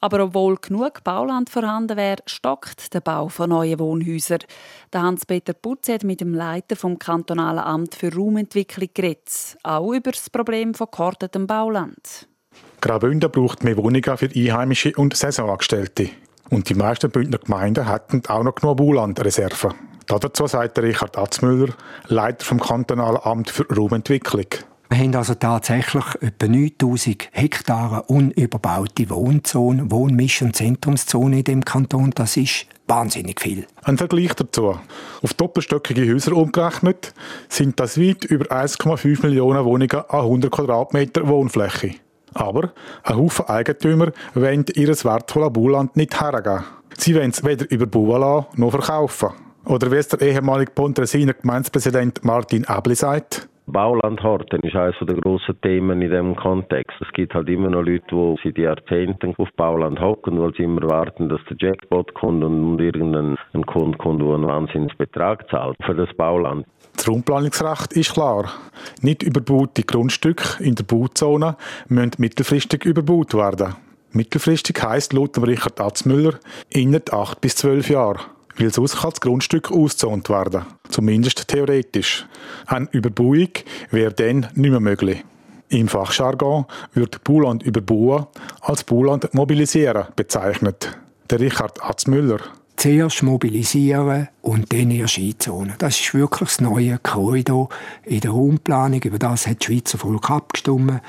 Aber 0.00 0.22
obwohl 0.22 0.56
genug 0.56 1.02
Bauland 1.02 1.50
vorhanden 1.50 1.96
wäre, 1.96 2.22
stockt 2.26 2.94
der 2.94 3.00
Bau 3.00 3.28
von 3.28 3.50
neuen 3.50 3.78
Wohnhäusern. 3.80 4.40
Der 4.92 5.02
Hans-Peter 5.02 5.52
Putz 5.52 5.88
hat 5.88 6.04
mit 6.04 6.20
dem 6.20 6.34
Leiter 6.34 6.76
vom 6.76 6.98
kantonalen 6.98 7.64
Amt 7.64 7.96
für 7.96 8.14
Raumentwicklung 8.14 8.88
geredet, 8.94 9.56
auch 9.64 9.92
über 9.92 10.12
das 10.12 10.30
Problem 10.30 10.74
von 10.74 10.86
gehortetem 10.90 11.46
Bauland. 11.46 12.28
Graubünden 12.80 13.30
braucht 13.30 13.64
mehr 13.64 13.76
Wohnungen 13.76 14.16
für 14.16 14.30
Einheimische 14.34 14.92
und 14.96 15.16
Saisonangestellte. 15.16 16.10
Und 16.50 16.68
die 16.68 16.74
meisten 16.74 17.10
Bündner 17.10 17.38
Gemeinden 17.38 17.90
hätten 17.90 18.22
auch 18.28 18.42
noch 18.42 18.54
genug 18.54 18.76
Baulandreserven. 18.76 19.74
Dazu 20.06 20.46
sagt 20.46 20.78
Richard 20.78 21.18
Atzmüller, 21.18 21.74
Leiter 22.06 22.44
vom 22.44 22.60
kantonalen 22.60 23.20
Amt 23.22 23.50
für 23.50 23.66
Raumentwicklung. 23.68 24.46
Wir 24.90 24.98
haben 24.98 25.14
also 25.16 25.34
tatsächlich 25.34 26.04
etwa 26.22 26.48
9000 26.48 27.28
Hektare 27.32 28.04
unüberbaute 28.04 29.10
Wohnzonen, 29.10 29.90
Wohnmisch- 29.90 30.40
und 30.40 30.56
Zentrumszonen 30.56 31.40
in 31.40 31.44
dem 31.44 31.64
Kanton. 31.64 32.10
Das 32.14 32.38
ist 32.38 32.66
wahnsinnig 32.86 33.38
viel. 33.38 33.66
Ein 33.82 33.98
Vergleich 33.98 34.32
dazu. 34.32 34.78
Auf 35.20 35.34
doppelstöckige 35.34 36.10
Häuser 36.10 36.32
umgerechnet 36.32 37.12
sind 37.50 37.78
das 37.78 38.00
weit 38.00 38.24
über 38.24 38.46
1,5 38.46 39.22
Millionen 39.22 39.64
Wohnungen 39.66 39.90
an 40.08 40.20
100 40.20 40.50
Quadratmeter 40.50 41.28
Wohnfläche. 41.28 41.96
Aber 42.32 42.72
ein 43.02 43.16
Haufen 43.16 43.46
Eigentümer 43.46 44.12
wollen 44.32 44.64
ihr 44.74 44.88
wertvolles 44.88 45.52
Bauland 45.52 45.96
nicht 45.96 46.18
hergeben. 46.18 46.64
Sie 46.96 47.14
wollen 47.14 47.30
es 47.30 47.44
weder 47.44 47.70
überbauen 47.70 48.20
lassen 48.22 48.46
noch 48.56 48.70
verkaufen. 48.70 49.28
Oder 49.66 49.92
wie 49.92 49.96
es 49.96 50.08
der 50.08 50.22
ehemalige 50.22 50.72
Pontresiner 50.72 51.34
Gemeindepräsident 51.34 52.24
Martin 52.24 52.64
Abli 52.64 52.94
sagt, 52.94 53.48
Baulandhorten 53.70 54.60
ist 54.60 54.74
eines 54.74 54.96
der 55.00 55.16
grossen 55.16 55.60
Themen 55.60 56.00
in 56.00 56.08
diesem 56.08 56.34
Kontext. 56.36 56.96
Es 57.00 57.12
gibt 57.12 57.34
halt 57.34 57.50
immer 57.50 57.68
noch 57.68 57.82
Leute, 57.82 58.02
die 58.10 58.36
seit 58.42 58.56
Jahrzehnten 58.56 59.34
auf 59.36 59.48
Bauland 59.56 60.00
hocken, 60.00 60.40
weil 60.40 60.54
sie 60.54 60.62
immer 60.62 60.88
warten, 60.88 61.28
dass 61.28 61.40
der 61.50 61.56
Jackpot 61.60 62.14
kommt 62.14 62.42
und 62.42 62.80
irgendein 62.80 63.36
Kunde 63.66 63.98
kommt, 63.98 64.22
der 64.22 64.28
einen 64.28 64.46
Wahnsinnsbetrag 64.46 65.50
zahlt 65.50 65.76
für 65.84 65.94
das 65.94 66.08
Bauland. 66.16 66.66
Das 66.96 67.06
Raumplanungsrecht 67.08 67.92
ist 67.92 68.14
klar. 68.14 68.46
Nicht 69.02 69.22
überbaute 69.22 69.82
Grundstücke 69.82 70.64
in 70.64 70.74
der 70.74 70.84
Bauzone 70.84 71.56
müssen 71.88 72.12
mittelfristig 72.16 72.86
überbaut 72.86 73.34
werden. 73.34 73.74
Mittelfristig 74.12 74.82
heisst 74.82 75.12
laut 75.12 75.36
Richard 75.46 75.78
Atzmüller 75.78 76.38
innerhalb 76.70 77.12
acht 77.12 77.40
bis 77.42 77.56
zwölf 77.56 77.90
Jahre 77.90 78.20
weil 78.58 78.72
sonst 78.72 78.96
kann 78.96 79.10
das 79.10 79.20
Grundstück 79.20 79.70
ausgezont 79.70 80.28
werden. 80.28 80.66
Zumindest 80.88 81.48
theoretisch. 81.48 82.26
Eine 82.66 82.88
Überbauung 82.92 83.50
wäre 83.90 84.12
dann 84.12 84.48
nicht 84.54 84.70
mehr 84.70 84.80
möglich. 84.80 85.24
Im 85.68 85.88
Fachjargon 85.88 86.64
wird 86.94 87.22
Bauland 87.24 87.62
überbauen 87.62 88.26
als 88.60 88.84
Bauland 88.84 89.32
mobilisieren 89.34 90.06
bezeichnet. 90.16 90.98
Der 91.30 91.40
Richard 91.40 91.82
Atzmüller 91.82 92.40
zuerst 92.78 93.22
mobilisieren 93.22 94.28
und 94.40 94.72
dann 94.72 94.90
erst 94.90 95.18
einzonen. 95.18 95.74
Das 95.78 95.98
ist 96.00 96.14
wirklich 96.14 96.48
das 96.48 96.60
neue 96.60 96.98
Korridor 96.98 97.68
in 98.04 98.20
der 98.20 98.30
Raumplanung. 98.30 99.02
Über 99.02 99.18
das 99.18 99.46
hat 99.46 99.58
das 99.60 99.66
Schweizer 99.66 99.98
Volk 99.98 100.30
abgestimmt. 100.30 101.00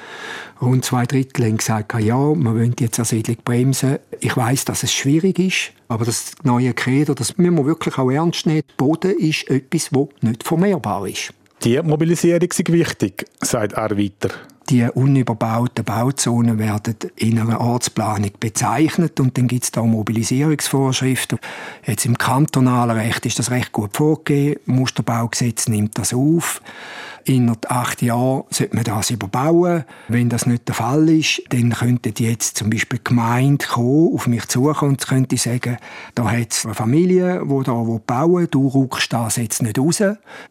Rund 0.62 0.84
zwei 0.84 1.06
Drittel 1.06 1.46
haben 1.46 1.58
gesagt, 1.58 1.94
ja, 1.94 2.18
wir 2.18 2.54
wollen 2.54 2.76
jetzt 2.80 3.00
eine 3.00 3.06
Siedlung 3.06 3.38
bremsen. 3.46 4.00
Ich 4.20 4.36
weiß, 4.36 4.66
dass 4.66 4.84
es 4.84 4.94
schwierig 4.94 5.40
ist, 5.40 5.72
aber 5.88 6.06
das 6.06 6.34
neue 6.44 6.74
Credo, 6.74 7.14
das 7.14 7.38
müssen 7.38 7.56
wir 7.56 7.66
wirklich 7.66 7.98
auch 7.98 8.10
ernst 8.10 8.46
nehmen. 8.46 8.64
Boden 8.78 9.18
ist 9.18 9.50
etwas, 9.50 9.90
das 9.92 10.08
nicht 10.22 10.44
vermehrbar 10.44 11.08
ist. 11.08 11.34
Die 11.64 11.82
Mobilisierung 11.82 12.50
ist 12.50 12.72
wichtig, 12.72 13.26
sagt 13.42 13.74
er 13.74 13.98
weiter. 13.98 14.30
Die 14.70 14.84
unüberbauten 14.84 15.84
Bauzonen 15.84 16.60
werden 16.60 16.96
in 17.16 17.40
einer 17.40 17.60
Ortsplanung 17.60 18.32
bezeichnet 18.40 19.20
und 19.20 19.36
dann 19.38 19.48
gibt 19.48 19.64
es 19.64 19.72
da 19.72 19.82
Mobilisierungsvorschriften. 19.82 21.40
Jetzt 21.86 22.06
im 22.06 22.18
kantonalen 22.18 22.96
Recht 22.96 23.26
ist 23.26 23.40
das 23.40 23.50
recht 23.50 23.72
gut 23.72 23.98
vorgegeben. 23.98 24.60
Musterbaugesetz 24.66 25.68
nimmt 25.68 25.98
das 25.98 26.14
auf 26.14 26.62
innerhalb 27.30 27.70
acht 27.70 28.02
Jahren 28.02 28.44
sollte 28.50 28.76
man 28.76 28.84
das 28.84 29.12
überbauen. 29.12 29.86
Wenn 30.08 30.30
das 30.30 30.46
nicht 30.46 30.68
der 30.68 30.76
Fall 30.76 31.10
ist, 31.10 31.42
dann 31.50 31.72
könnte 31.72 32.12
jetzt 32.18 32.58
zum 32.58 32.70
Beispiel 32.70 33.00
die 33.00 33.04
Gemeinde 33.04 33.66
kommen, 33.66 34.14
auf 34.14 34.28
mich 34.28 34.48
zukommen 34.48 34.92
und 34.92 35.08
könnte 35.08 35.38
sagen, 35.38 35.78
da 36.16 36.30
hat 36.30 36.52
es 36.52 36.66
eine 36.66 36.74
Familie, 36.74 37.44
die 37.46 37.64
da 37.64 37.74
bauen 37.74 38.34
will, 38.34 38.48
du 38.48 38.68
rückst 38.68 39.14
das 39.14 39.38
jetzt 39.38 39.62
nicht 39.62 39.80
raus, 39.80 40.02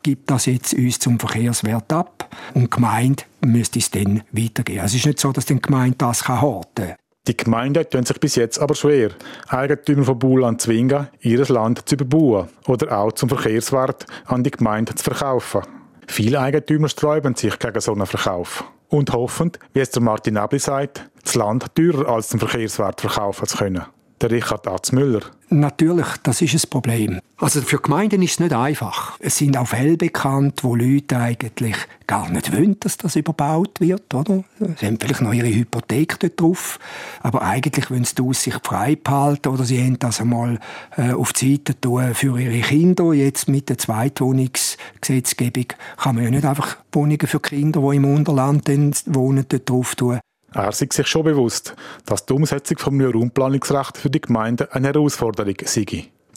gib 0.03 0.27
das 0.27 0.47
jetzt 0.47 0.75
uns 0.75 0.99
zum 0.99 1.19
Verkehrswert 1.19 1.93
ab 1.93 2.18
und 2.55 2.63
die 2.63 2.71
Gemeinde 2.71 3.25
müsste 3.45 3.79
es 3.79 3.91
dann 3.91 4.23
weitergeben. 4.33 4.85
Es 4.85 4.95
ist 4.95 5.07
nicht 5.07 5.21
so, 5.21 5.33
dass 5.33 5.47
die 5.47 5.61
Gemeinde 5.61 5.97
das 5.99 6.29
horten 6.29 6.89
kann. 6.89 6.97
Die 7.27 7.37
Gemeinden 7.37 7.89
tun 7.91 8.07
sich 8.07 8.19
bis 8.21 8.37
jetzt 8.37 8.59
aber 8.59 8.75
schwer, 8.75 9.11
Eigentümer 9.49 10.05
von 10.05 10.19
Bauland 10.19 10.63
zwingen, 10.63 11.09
ihr 11.21 11.45
Land 11.47 11.87
zu 11.87 11.95
überbauen 11.95 12.49
oder 12.67 12.99
auch 12.99 13.13
zum 13.13 13.29
Verkehrswert 13.29 14.07
an 14.25 14.45
die 14.45 14.51
Gemeinde 14.51 14.95
zu 14.95 15.05
verkaufen. 15.05 15.61
Viele 16.07 16.41
Eigentümer 16.41 16.89
sträuben 16.89 17.35
sich 17.35 17.59
gegen 17.59 17.81
so 17.81 17.93
einen 17.93 18.07
Verkauf 18.07 18.65
und 18.89 19.13
hoffen, 19.13 19.53
wie 19.75 19.81
es 19.81 19.91
der 19.91 20.03
Martin 20.03 20.35
Nabli 20.35 20.59
sagt, 20.59 21.11
das 21.23 21.35
Land 21.35 21.67
teurer 21.75 22.09
als 22.09 22.29
den 22.29 22.41
Verkehrswert 22.41 23.03
verkaufen 23.03 23.47
zu 23.47 23.59
können 23.59 23.85
der 24.21 24.31
Richard 24.31 24.67
Atzmüller. 24.67 25.21
Natürlich, 25.51 26.07
das 26.23 26.43
ist 26.43 26.55
ein 26.55 26.71
Problem. 26.71 27.21
Also 27.39 27.63
für 27.63 27.79
Gemeinden 27.79 28.21
ist 28.21 28.33
es 28.33 28.41
nicht 28.41 28.53
einfach. 28.53 29.17
Es 29.21 29.39
sind 29.39 29.57
auch 29.57 29.69
Fälle 29.69 29.97
bekannt, 29.97 30.63
wo 30.63 30.75
Leute 30.75 31.17
eigentlich 31.17 31.77
gar 32.07 32.29
nicht 32.31 32.53
wollen, 32.53 32.79
dass 32.81 32.97
das 32.97 33.17
überbaut 33.17 33.81
wird, 33.81 34.13
oder? 34.13 34.45
Sie 34.59 34.87
haben 34.87 34.99
vielleicht 35.01 35.23
noch 35.23 35.33
ihre 35.33 35.49
Hypothek 35.49 36.19
dort 36.21 36.41
drauf, 36.41 36.79
aber 37.21 37.43
eigentlich 37.43 37.91
wollen 37.91 38.05
sie 38.05 38.17
die 38.17 38.23
Aussicht 38.23 38.61
frei 38.67 38.97
behalten 38.97 39.49
oder 39.49 39.65
sie 39.65 39.83
haben 39.83 39.99
das 39.99 40.21
einmal 40.21 40.59
äh, 40.97 41.13
auf 41.13 41.33
die 41.33 41.55
Seite 41.55 41.81
tun 41.81 42.15
für 42.15 42.39
ihre 42.39 42.61
Kinder. 42.61 43.13
Jetzt 43.15 43.49
mit 43.49 43.69
der 43.69 43.79
Zweitwohnungsgesetzgebung 43.79 45.67
kann 45.97 46.15
man 46.17 46.25
ja 46.25 46.31
nicht 46.31 46.45
einfach 46.45 46.79
Wohnungen 46.93 47.27
für 47.27 47.41
Kinder, 47.41 47.81
die 47.81 47.97
im 47.97 48.05
Unterland 48.05 48.69
wohnen, 49.07 49.47
dort 49.49 49.71
drauf 49.71 49.95
tun. 49.95 50.19
Er 50.55 50.69
ist 50.71 50.93
sich 50.93 51.07
schon 51.07 51.25
bewusst, 51.25 51.75
dass 52.07 52.25
die 52.25 52.33
Umsetzung 52.33 52.79
vom 52.79 52.97
neuen 52.97 53.13
Raumplanungsrecht 53.13 53.99
für 53.99 54.09
die 54.09 54.21
Gemeinden 54.21 54.69
eine 54.71 54.89
Herausforderung 54.89 55.57
sei. 55.65 55.85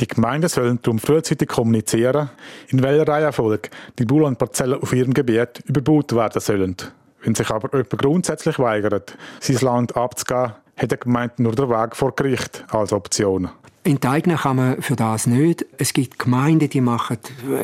Die 0.01 0.07
Gemeinden 0.07 0.49
sollen 0.49 0.79
darum 0.81 0.99
frühzeitig 0.99 1.47
kommunizieren, 1.47 2.29
in 2.67 2.83
welcher 2.83 3.07
Reihenfolge 3.07 3.69
die 3.99 4.05
Baulandparzellen 4.05 4.81
auf 4.81 4.91
ihrem 4.93 5.13
Gebiet 5.13 5.63
überbaut 5.65 6.13
werden 6.13 6.41
sollen. 6.41 6.75
Wenn 7.23 7.35
sich 7.35 7.49
aber 7.51 7.69
jemand 7.71 7.97
grundsätzlich 7.97 8.57
weigert, 8.57 9.15
sein 9.39 9.57
Land 9.61 9.95
abzugeben, 9.95 10.53
hat 10.77 10.91
er 10.91 10.97
gemeint 10.97 11.39
nur 11.39 11.53
der 11.53 11.69
Weg 11.69 11.95
vor 11.95 12.15
Gericht 12.15 12.65
als 12.69 12.93
Option. 12.93 13.49
Enteignen 13.83 14.37
kann 14.37 14.57
man 14.57 14.81
für 14.81 14.95
das 14.95 15.25
nicht. 15.25 15.65
Es 15.79 15.93
gibt 15.93 16.19
Gemeinden, 16.19 16.69
die 16.69 16.81
machen, 16.81 17.17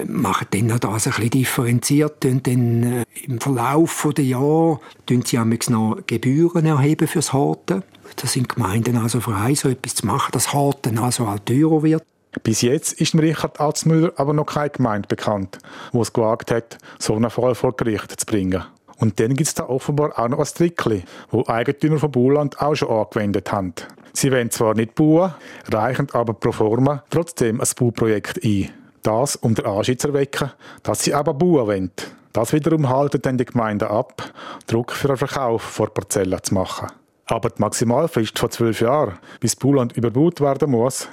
machen 0.07 0.47
dann 0.49 0.67
das 0.79 1.05
ein 1.05 1.13
bisschen 1.13 1.29
differenziert. 1.29 2.23
Dann, 2.23 2.83
äh, 2.83 3.05
Im 3.25 3.39
Verlauf 3.39 4.07
der 4.15 4.25
Jahre 4.25 4.79
erheben 5.07 5.27
sie 5.27 5.37
noch 5.69 5.99
Gebühren 6.07 6.65
erheben 6.65 7.07
fürs 7.07 7.33
Horten. 7.33 7.83
Da 8.15 8.27
sind 8.27 8.49
Gemeinden 8.49 8.97
also 8.97 9.19
frei, 9.19 9.53
so 9.53 9.69
etwas 9.69 9.93
zu 9.93 10.07
machen, 10.07 10.31
dass 10.31 10.53
Horten 10.53 10.97
also 10.97 11.27
halt 11.27 11.45
teurer 11.45 11.83
wird. 11.83 12.03
Bis 12.41 12.61
jetzt 12.61 12.93
ist 12.93 13.13
Richard 13.19 13.59
Atzmüller 13.59 14.13
aber 14.15 14.33
noch 14.33 14.45
keine 14.45 14.69
Gemeinde 14.71 15.07
bekannt, 15.07 15.59
wo 15.91 16.01
es 16.01 16.13
gewagt 16.13 16.51
hat, 16.51 16.77
so 16.99 17.15
einen 17.15 17.29
Fall 17.29 17.53
vor 17.53 17.75
Gericht 17.75 18.19
zu 18.19 18.25
bringen. 18.25 18.63
Und 18.99 19.19
dann 19.19 19.35
gibt 19.35 19.47
es 19.47 19.53
da 19.53 19.67
offenbar 19.67 20.17
auch 20.17 20.27
noch 20.27 20.39
ein 20.39 20.45
Trickli, 20.45 21.03
wo 21.29 21.45
Eigentümer 21.47 21.99
von 21.99 22.11
Bauland 22.11 22.59
auch 22.61 22.75
schon 22.75 22.89
angewendet 22.89 23.51
haben. 23.51 23.73
Sie 24.13 24.31
wollen 24.31 24.49
zwar 24.49 24.73
nicht 24.73 24.95
bauen, 24.95 25.33
reichen 25.71 26.07
aber 26.13 26.33
pro 26.33 26.51
forma 26.51 27.03
trotzdem 27.09 27.61
ein 27.61 27.67
Bauprojekt 27.77 28.43
ein. 28.43 28.71
Das, 29.03 29.35
um 29.35 29.53
den 29.53 29.65
Anschein 29.65 29.99
zu 29.99 30.07
erwecken, 30.07 30.51
dass 30.83 31.03
sie 31.03 31.13
aber 31.13 31.33
bauen 31.33 31.67
wollen. 31.67 31.91
Das 32.33 32.53
wiederum 32.53 32.89
haltet 32.89 33.25
dann 33.25 33.37
die 33.37 33.45
Gemeinde 33.45 33.89
ab, 33.89 34.23
Druck 34.65 34.91
für 34.91 35.09
einen 35.09 35.17
Verkauf 35.17 35.61
vor 35.61 35.93
Parzellen 35.93 36.39
zu 36.41 36.53
machen. 36.53 36.87
Aber 37.25 37.49
die 37.49 37.61
Maximalfrist 37.61 38.39
von 38.39 38.49
zwölf 38.49 38.81
Jahren, 38.81 39.19
bis 39.39 39.55
Bauland 39.55 39.95
überbaut 39.97 40.39
werden 40.39 40.71
muss, 40.71 41.09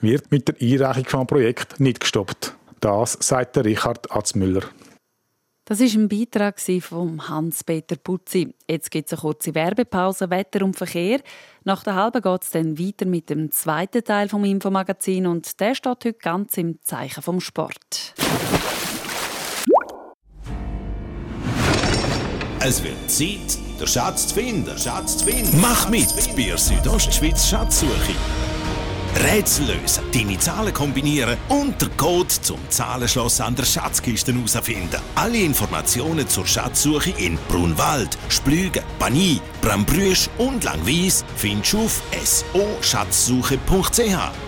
wird 0.00 0.30
mit 0.30 0.48
der 0.48 0.56
Einreichung 0.60 1.04
vom 1.04 1.26
Projekt 1.26 1.78
nicht 1.78 2.00
gestoppt. 2.00 2.54
Das 2.80 3.18
sagt 3.20 3.56
der 3.56 3.64
Richard 3.64 4.10
Atzmüller. 4.10 4.62
Das 5.68 5.80
ist 5.80 5.96
ein 5.96 6.08
Beitrag 6.08 6.58
von 6.80 7.28
Hans-Peter 7.28 7.96
Putzi. 7.96 8.54
Jetzt 8.66 8.90
gibt 8.90 9.06
es 9.06 9.12
eine 9.12 9.20
kurze 9.20 9.54
Werbepause, 9.54 10.30
Wetter 10.30 10.64
und 10.64 10.74
Verkehr. 10.74 11.20
Nach 11.64 11.82
der 11.82 11.94
halben 11.94 12.22
geht 12.22 12.42
es 12.42 12.48
dann 12.48 12.78
weiter 12.78 13.04
mit 13.04 13.28
dem 13.28 13.50
zweiten 13.50 14.02
Teil 14.02 14.30
vom 14.30 14.46
Infomagazin 14.46 15.26
und 15.26 15.60
der 15.60 15.74
steht 15.74 15.90
heute 15.90 16.14
ganz 16.14 16.56
im 16.56 16.78
Zeichen 16.82 17.22
vom 17.22 17.38
Sport. 17.42 18.14
Es 22.60 22.82
wird 22.82 23.10
Zeit, 23.10 23.58
den 23.78 23.86
Schatz 23.86 24.28
zu 24.28 24.36
finden. 24.36 24.78
Schatz 24.78 25.18
zu 25.18 25.26
finden. 25.26 25.60
Mach 25.60 25.90
mit 25.90 26.08
bei 26.34 26.44
der 26.44 26.56
Südostschweiz 26.56 27.46
Schatzsuche. 27.46 28.14
Rätsel 29.16 29.66
lösen, 29.66 30.04
deine 30.12 30.38
Zahlen 30.38 30.72
kombinieren 30.72 31.36
und 31.48 31.80
den 31.80 31.96
Code 31.96 32.28
zum 32.28 32.58
Zahlenschloss 32.68 33.40
an 33.40 33.56
der 33.56 33.64
Schatzkiste 33.64 34.32
herausfinden. 34.32 35.00
Alle 35.14 35.38
Informationen 35.38 36.28
zur 36.28 36.46
Schatzsuche 36.46 37.10
in 37.10 37.38
Brunwald, 37.48 38.16
Splügen, 38.28 38.82
Bani, 38.98 39.40
Brambrüsch 39.60 40.28
und 40.38 40.64
Langwies 40.64 41.24
findest 41.36 41.72
du 41.72 41.84
auf 41.84 42.02
so-schatzsuche.ch. 42.24 43.98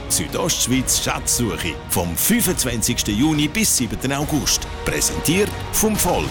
Südostschweiz 0.09 1.03
Schatzsuche 1.05 1.75
vom 1.89 2.15
25. 2.17 3.09
Juni 3.09 3.49
bis 3.49 3.77
7. 3.77 4.13
August. 4.13 4.67
Präsentiert 4.85 5.51
vom 5.73 5.97
Volk. 5.97 6.29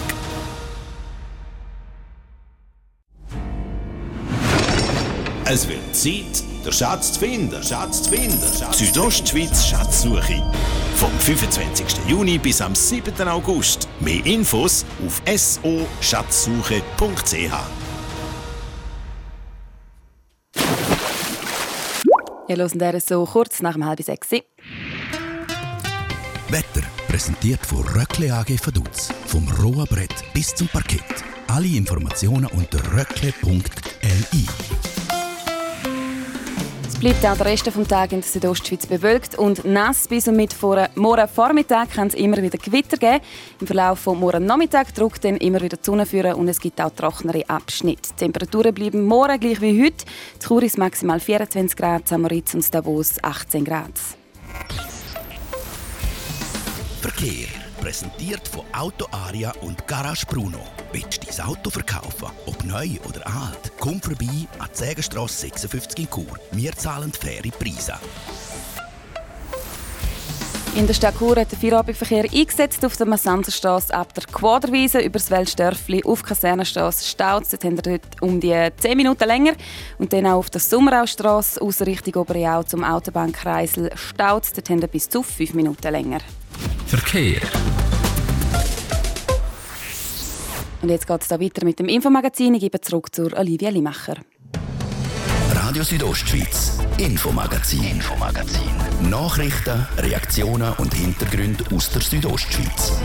Es 5.52 5.66
wird 5.66 5.96
Zeit, 5.96 6.44
den 6.64 6.72
Schatz 6.72 7.12
zu 7.12 7.20
finden. 7.20 7.62
Schatz 7.62 8.02
zu 8.02 8.10
finden. 8.10 8.40
Südostschweiz 8.72 9.66
Schatzsuche. 9.66 10.42
Vom 10.96 11.12
25. 11.18 12.08
Juni 12.08 12.38
bis 12.38 12.60
am 12.60 12.74
7. 12.74 13.28
August. 13.28 13.88
Mehr 14.00 14.26
Infos 14.26 14.84
auf 15.06 15.22
so-schatzsuche.ch. 15.26 17.52
Wir 22.46 22.56
hören 22.56 22.78
der 22.78 23.00
so 23.00 23.24
kurz 23.24 23.62
nach 23.62 23.74
dem 23.74 23.84
halb 23.84 24.02
sechs. 24.02 24.30
Wetter 26.48 26.82
präsentiert 27.06 27.64
von 27.64 27.86
Röckle 27.86 28.34
AG 28.34 28.58
Vaduz. 28.66 29.10
Vom 29.26 29.46
rohen 29.62 29.86
Brett 29.86 30.14
bis 30.34 30.52
zum 30.54 30.66
Parkett. 30.68 31.24
Alle 31.46 31.68
Informationen 31.68 32.46
unter 32.46 32.80
röckle.li 32.92 34.46
bleibt 37.00 37.24
auch 37.24 37.36
der 37.36 37.46
Rest 37.46 37.66
des 37.66 37.88
Tages 37.88 38.12
in 38.12 38.20
der 38.20 38.28
Südostschweiz 38.28 38.84
bewölkt 38.84 39.38
und 39.38 39.64
nass 39.64 40.06
bis 40.06 40.28
und 40.28 40.36
mit 40.36 40.52
vor 40.52 40.86
morgen 40.96 41.26
Vormittag 41.28 41.92
kann 41.92 42.08
es 42.08 42.14
immer 42.14 42.36
wieder 42.42 42.58
Gewitter 42.58 42.98
geben. 42.98 43.24
Im 43.58 43.66
Verlauf 43.66 44.04
des 44.04 44.14
morgen 44.14 44.44
Nachmittag 44.44 44.94
drückt 44.94 45.24
dann 45.24 45.38
immer 45.38 45.62
wieder 45.62 45.78
die 45.78 45.84
Sonne 45.84 46.04
führen 46.04 46.34
und 46.34 46.48
es 46.48 46.60
gibt 46.60 46.78
auch 46.78 46.90
trockenere 46.90 47.48
Abschnitte. 47.48 48.10
Die 48.10 48.16
Temperaturen 48.16 48.74
bleiben 48.74 49.06
morgen 49.06 49.40
gleich 49.40 49.62
wie 49.62 49.82
heute. 49.82 50.04
Die 50.36 50.46
Chur 50.46 50.62
ist 50.62 50.76
maximal 50.76 51.20
24 51.20 51.74
Grad, 51.74 52.06
Samoritz 52.06 52.52
und 52.52 52.74
Davos 52.74 53.14
18 53.22 53.64
Grad. 53.64 53.98
Verkehr 57.00 57.59
präsentiert 57.80 58.46
von 58.46 58.64
Auto 58.72 59.06
Aria 59.10 59.52
und 59.62 59.86
Garage 59.86 60.26
Bruno. 60.26 60.60
Willst 60.92 61.22
du 61.22 61.26
dein 61.26 61.46
Auto 61.46 61.70
verkaufen? 61.70 62.28
Ob 62.46 62.62
neu 62.64 62.98
oder 63.08 63.26
alt? 63.26 63.72
Komm 63.80 64.00
vorbei 64.02 64.46
an 64.58 64.68
die 64.72 64.78
Sägenstrasse 64.78 65.40
56 65.48 65.98
in 65.98 66.10
Chur. 66.10 66.38
Wir 66.52 66.72
zahlen 66.72 67.12
faire 67.12 67.50
Preise. 67.58 67.94
In 70.76 70.86
der 70.86 70.94
Stadt 70.94 71.18
Chur 71.18 71.36
hat 71.36 71.50
der 71.50 71.58
Feierabendverkehr 71.58 72.24
eingesetzt 72.32 72.84
auf 72.84 72.96
der 72.96 73.06
Massanserstraße 73.06 73.92
ab 73.92 74.14
der 74.14 74.22
Quaderwiese 74.24 75.00
über 75.00 75.18
das 75.18 75.30
Weltstörfli 75.30 76.04
auf 76.04 76.22
Kasernenstraße 76.22 77.06
staut. 77.08 77.44
Dort 77.50 77.64
haben 77.64 77.84
wir 77.84 77.92
heute 77.92 78.08
um 78.20 78.40
die 78.40 78.68
10 78.76 78.96
Minuten 78.96 79.26
länger. 79.26 79.52
Und 79.98 80.12
dann 80.12 80.26
auch 80.26 80.38
auf 80.38 80.48
der 80.48 80.60
Sommeraustraße 80.60 81.60
aus 81.60 81.82
Richtung 81.82 82.22
Oberjau 82.22 82.62
zum 82.62 82.84
Autobahnkreisel 82.84 83.90
staut. 83.96 84.44
Dort 84.54 84.70
haben 84.70 84.80
wir 84.80 84.88
bis 84.88 85.08
zu 85.08 85.24
5 85.24 85.54
Minuten 85.54 85.90
länger. 85.90 86.20
Verkehr. 86.86 87.40
Und 90.82 90.88
jetzt 90.88 91.06
geht 91.06 91.20
es 91.20 91.30
weiter 91.30 91.64
mit 91.64 91.80
dem 91.80 91.88
Infomagazin. 91.88 92.54
Ich 92.54 92.60
gebe 92.60 92.80
zurück 92.80 93.14
zur 93.14 93.36
Olivia 93.36 93.70
Limacher. 93.70 94.16
Radio 95.70 95.84
Südostschweiz, 95.84 96.78
Infomagazin, 96.98 97.84
Infomagazin. 97.84 98.72
Nachrichten, 99.08 99.86
Reaktionen 99.98 100.72
und 100.78 100.92
Hintergründe 100.92 101.64
aus 101.72 101.90
der 101.90 102.02
Südostschweiz. 102.02 103.00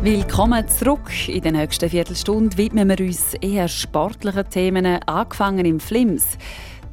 Willkommen 0.00 0.66
zurück. 0.66 1.28
In 1.28 1.42
der 1.42 1.52
nächsten 1.52 1.90
Viertelstunde 1.90 2.56
widmen 2.56 2.88
wir 2.88 3.00
uns 3.00 3.34
eher 3.34 3.68
sportlichen 3.68 4.48
Themen, 4.48 4.86
angefangen 4.86 5.66
im 5.66 5.78
Flims. 5.78 6.38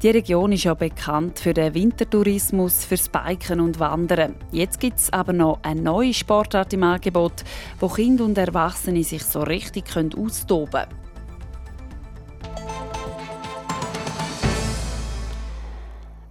Die 0.02 0.10
Region 0.10 0.50
ist 0.50 0.64
ja 0.64 0.74
bekannt 0.74 1.38
für 1.38 1.54
den 1.54 1.74
Wintertourismus, 1.74 2.84
fürs 2.84 3.08
Biken 3.08 3.60
und 3.60 3.78
Wandern. 3.78 4.34
Jetzt 4.50 4.80
gibt 4.80 4.98
es 4.98 5.12
aber 5.12 5.32
noch 5.32 5.60
eine 5.62 5.80
neue 5.80 6.12
Sportart 6.12 6.72
im 6.72 6.82
Angebot, 6.82 7.44
wo 7.78 7.86
Kinder 7.86 8.24
und 8.24 8.36
Erwachsene 8.36 9.04
sich 9.04 9.22
so 9.22 9.42
richtig 9.42 9.84
austoben 9.96 10.70
können. 10.72 11.02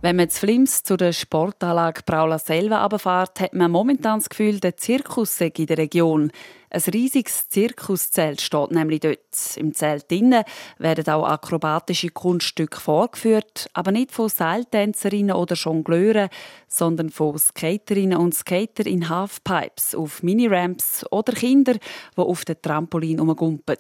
Wenn 0.02 0.18
man 0.18 0.30
zu 0.30 0.40
Flims 0.42 0.84
zu 0.84 0.98
der 0.98 1.14
Sportanlage 1.14 2.02
Braula 2.06 2.40
selber 2.40 2.80
abfährt, 2.80 3.40
hat 3.40 3.54
man 3.54 3.72
momentan 3.72 4.20
das 4.20 4.28
Gefühl, 4.28 4.60
der 4.60 4.76
Zirkus 4.76 5.38
sei 5.38 5.52
in 5.56 5.68
der 5.68 5.78
Region. 5.78 6.32
Ein 6.74 6.82
riesiges 6.94 7.50
Zirkuszelt 7.50 8.40
steht 8.40 8.72
nämlich 8.72 9.02
dort. 9.02 9.58
Im 9.58 9.74
Zelt 9.74 10.10
drinnen 10.10 10.46
werden 10.78 11.10
auch 11.10 11.26
akrobatische 11.28 12.10
Kunststücke 12.10 12.80
vorgeführt, 12.80 13.70
aber 13.74 13.92
nicht 13.92 14.14
von 14.14 14.30
Seiltänzerinnen 14.30 15.36
oder 15.36 15.56
Jongleuren, 15.56 16.30
sondern 16.70 17.10
von 17.10 17.38
Skaterinnen 17.38 18.18
und 18.18 18.34
Skater 18.34 18.86
in 18.86 19.10
Halfpipes, 19.10 19.96
auf 19.96 20.24
Miniramps 20.24 21.06
oder 21.12 21.34
Kinder, 21.34 21.74
die 21.74 22.22
auf 22.22 22.46
dem 22.46 22.62
Trampolin 22.62 23.20
umgumpen. 23.20 23.76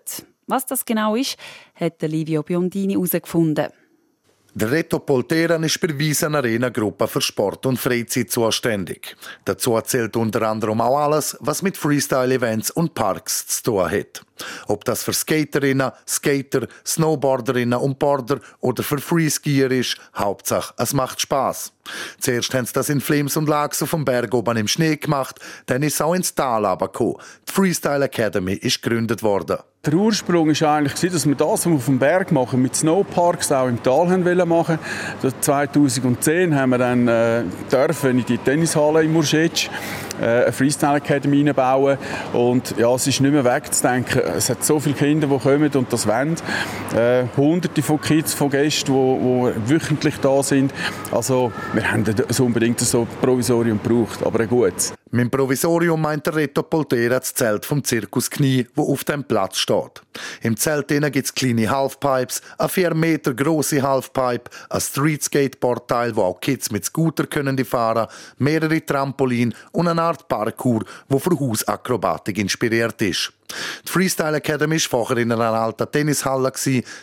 Was 0.47 0.65
das 0.65 0.83
genau 0.83 1.15
ist, 1.15 1.37
hat 1.75 2.01
Livio 2.01 2.43
Biondini 2.43 2.93
herausgefunden. 2.93 3.69
Der 4.53 4.69
Reto 4.69 4.99
Polteran 4.99 5.63
ist 5.63 5.79
bei 5.79 5.97
Wiesen 5.97 6.35
Arena 6.35 6.67
Gruppe 6.67 7.07
für 7.07 7.21
Sport 7.21 7.65
und 7.65 7.77
Freizeit 7.77 8.31
zuständig. 8.31 9.15
Dazu 9.45 9.79
zählt 9.79 10.17
unter 10.17 10.41
anderem 10.41 10.81
auch 10.81 10.99
alles, 10.99 11.37
was 11.39 11.61
mit 11.61 11.77
Freestyle-Events 11.77 12.71
und 12.71 12.93
Parks 12.93 13.47
zu 13.47 13.63
tun 13.63 13.89
hat. 13.89 14.25
Ob 14.67 14.83
das 14.83 15.03
für 15.03 15.13
Skaterinnen, 15.13 15.91
Skater, 16.05 16.67
Snowboarderinnen 16.85 17.79
und 17.79 17.97
Border 17.97 18.41
oder 18.59 18.83
für 18.83 18.97
Freeskier 18.97 19.71
ist, 19.71 19.95
Hauptsache, 20.13 20.73
es 20.77 20.93
macht 20.93 21.21
Spaß. 21.21 21.71
Zuerst 22.19 22.53
haben 22.53 22.65
sie 22.65 22.73
das 22.73 22.89
in 22.89 23.01
Flims 23.01 23.37
und 23.37 23.49
auf 23.83 23.91
dem 23.91 24.05
Berg 24.05 24.33
oben 24.33 24.57
im 24.57 24.67
Schnee 24.67 24.97
gemacht, 24.97 25.39
dann 25.65 25.83
ist 25.83 25.95
es 25.95 26.01
auch 26.01 26.13
ins 26.13 26.35
Tal 26.35 26.65
gekommen. 26.77 27.15
Die 27.47 27.51
Freestyle 27.51 28.05
Academy 28.05 28.53
ist 28.53 28.81
gegründet 28.81 29.23
worden. 29.23 29.57
Der 29.83 29.95
Ursprung 29.95 30.47
war 30.47 30.75
eigentlich, 30.75 31.11
dass 31.11 31.25
wir 31.25 31.33
das, 31.33 31.49
was 31.49 31.65
wir 31.65 31.73
auf 31.73 31.85
dem 31.85 31.97
Berg 31.97 32.31
machen, 32.31 32.61
mit 32.61 32.75
Snowparks 32.75 33.51
auch 33.51 33.67
im 33.67 33.81
Tal 33.81 34.09
haben 34.11 34.25
machen 34.47 34.77
2010 35.41 36.55
haben 36.55 36.69
wir 36.69 36.77
dann 36.77 37.07
äh, 37.07 37.43
dürfen 37.71 38.19
in 38.19 38.25
die 38.25 38.37
Tennishalle 38.37 39.03
in 39.03 39.11
äh, 39.11 39.69
eine 40.21 40.51
Freestyle 40.51 40.97
Academy 40.97 41.43
reinbauen. 41.43 41.97
Und 42.33 42.75
ja, 42.77 42.93
es 42.93 43.07
ist 43.07 43.21
nicht 43.21 43.31
mehr 43.31 43.43
wegzudenken. 43.43 44.21
Es 44.35 44.49
hat 44.49 44.63
so 44.63 44.79
viele 44.79 44.95
Kinder, 44.95 45.27
die 45.27 45.37
kommen 45.37 45.71
und 45.73 45.91
das 45.91 46.07
wollen. 46.07 46.35
Äh, 46.95 47.23
hunderte 47.35 47.81
von 47.81 47.99
Kids, 47.99 48.33
von 48.33 48.49
Gästen, 48.49 48.93
die, 48.93 49.61
die 49.65 49.69
wöchentlich 49.71 50.15
da 50.21 50.41
sind. 50.43 50.73
Also 51.11 51.51
wir 51.73 51.91
haben 51.91 52.05
so 52.29 52.45
unbedingt 52.45 52.79
so 52.79 53.01
ein 53.01 53.07
Provisorium 53.21 53.79
gebraucht, 53.81 54.25
aber 54.25 54.41
ein 54.41 54.49
gutes. 54.49 54.93
Mit 55.13 55.25
dem 55.25 55.29
Provisorium 55.29 56.01
meint 56.01 56.25
der 56.25 56.35
Reto 56.35 56.63
Poltera 56.63 57.19
das 57.19 57.33
Zelt 57.33 57.65
vom 57.65 57.83
Zirkus 57.83 58.29
Knie, 58.29 58.65
wo 58.75 58.93
auf 58.93 59.03
dem 59.03 59.25
Platz 59.25 59.57
steht. 59.57 60.01
Im 60.41 60.55
Zelt 60.55 60.87
gibt 60.87 61.17
es 61.17 61.35
kleine 61.35 61.69
Halfpipes, 61.69 62.41
eine 62.57 62.69
4 62.69 62.93
Meter 62.93 63.33
große 63.33 63.81
Halfpipe, 63.81 64.49
ein 64.69 64.79
Street 64.79 65.21
Skateboard-Teil, 65.21 66.15
wo 66.15 66.21
auch 66.21 66.39
Kids 66.39 66.71
mit 66.71 66.85
Scooter 66.85 67.27
können 67.27 67.57
die 67.57 67.65
fahren, 67.65 68.07
mehrere 68.37 68.85
Trampolin 68.85 69.53
und 69.73 69.89
eine 69.89 70.01
Art 70.01 70.29
Parkour, 70.29 70.85
wo 71.09 71.19
für 71.19 71.37
Hausakrobatik 71.37 72.37
inspiriert 72.37 73.01
ist. 73.01 73.33
Die 73.85 73.91
Freestyle 73.91 74.37
Academy 74.37 74.75
war 74.75 74.89
vorher 74.89 75.17
in 75.17 75.33
einer 75.33 75.51
alten 75.51 75.91
Tennishalle. 75.91 76.53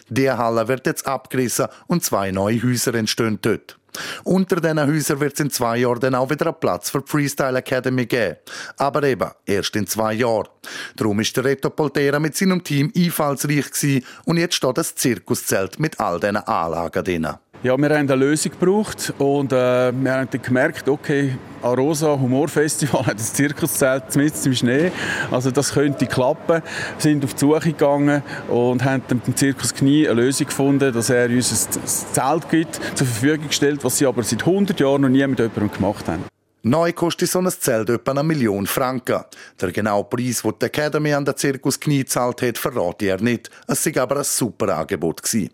Diese 0.08 0.38
Halle 0.38 0.66
wird 0.66 0.86
jetzt 0.86 1.06
abgerissen 1.06 1.66
und 1.88 2.02
zwei 2.02 2.30
neue 2.30 2.62
Häuser 2.62 2.94
entstehen 2.94 3.38
dort. 3.42 3.78
Unter 4.24 4.56
diesen 4.56 4.80
Häusern 4.80 5.20
wird 5.20 5.34
es 5.34 5.40
in 5.40 5.50
zwei 5.50 5.78
Jahren 5.78 6.00
dann 6.00 6.14
auch 6.14 6.30
wieder 6.30 6.46
einen 6.46 6.60
Platz 6.60 6.90
für 6.90 7.00
die 7.00 7.10
Freestyle 7.10 7.58
Academy 7.58 8.06
geben. 8.06 8.36
Aber 8.76 9.02
eben 9.02 9.30
erst 9.46 9.76
in 9.76 9.86
zwei 9.86 10.14
Jahren. 10.14 10.48
Darum 10.96 11.20
ist 11.20 11.36
der 11.36 11.44
Reto 11.44 11.70
Poltera 11.70 12.18
mit 12.18 12.36
seinem 12.36 12.62
Team 12.62 12.92
einfallsreich 12.96 14.02
und 14.24 14.36
jetzt 14.36 14.54
steht 14.54 14.78
das 14.78 14.94
Zirkuszelt 14.94 15.78
mit 15.78 15.98
all 16.00 16.20
diesen 16.20 16.36
Anlagen 16.36 17.04
drin. 17.04 17.28
Ja, 17.60 17.76
wir 17.76 17.88
haben 17.88 18.08
eine 18.08 18.14
Lösung 18.14 18.52
gebraucht 18.52 19.12
und 19.18 19.52
äh, 19.52 19.56
wir 19.56 20.12
haben 20.12 20.28
dann 20.30 20.42
gemerkt, 20.42 20.88
okay, 20.88 21.36
Arosa 21.60 22.16
Humorfestival 22.16 23.04
hat 23.04 23.14
ein 23.14 23.18
Zirkuszelt 23.18 24.14
mit 24.14 24.46
im 24.46 24.54
Schnee, 24.54 24.92
also 25.28 25.50
das 25.50 25.72
könnte 25.72 26.06
klappen. 26.06 26.62
Wir 26.62 27.00
sind 27.00 27.24
auf 27.24 27.34
die 27.34 27.40
Suche 27.40 27.72
gegangen 27.72 28.22
und 28.48 28.84
haben 28.84 29.02
dem 29.10 29.34
Zirkus 29.34 29.74
Knie 29.74 30.06
eine 30.06 30.20
Lösung 30.22 30.46
gefunden, 30.46 30.92
dass 30.92 31.10
er 31.10 31.28
uns 31.30 31.68
ein 31.76 31.84
Zelt 31.84 32.48
gibt, 32.48 32.76
zur 32.94 33.08
Verfügung 33.08 33.48
gestellt, 33.48 33.82
was 33.82 33.98
sie 33.98 34.06
aber 34.06 34.22
seit 34.22 34.46
100 34.46 34.78
Jahren 34.78 35.02
noch 35.02 35.08
nie 35.08 35.26
mit 35.26 35.40
jemandem 35.40 35.72
gemacht 35.72 36.06
haben. 36.06 36.37
Neu 36.68 36.92
kostet 36.92 37.30
so 37.30 37.38
ein 37.38 37.48
Zelt 37.48 37.88
etwa 37.88 38.10
eine 38.10 38.22
Million 38.22 38.66
Franken. 38.66 39.24
Der 39.58 39.72
genaue 39.72 40.04
Preis, 40.04 40.42
den 40.42 40.52
die 40.60 40.66
Academy 40.66 41.14
an 41.14 41.24
der 41.24 41.34
Zirkus 41.34 41.80
Knie 41.80 42.00
gezahlt 42.00 42.42
hat, 42.42 42.58
verrate 42.58 43.06
er 43.06 43.22
nicht. 43.22 43.48
Es 43.66 43.86
war 43.86 44.02
aber 44.02 44.18
ein 44.18 44.24
super 44.24 44.76
Angebot. 44.76 45.22
Gewesen. 45.22 45.48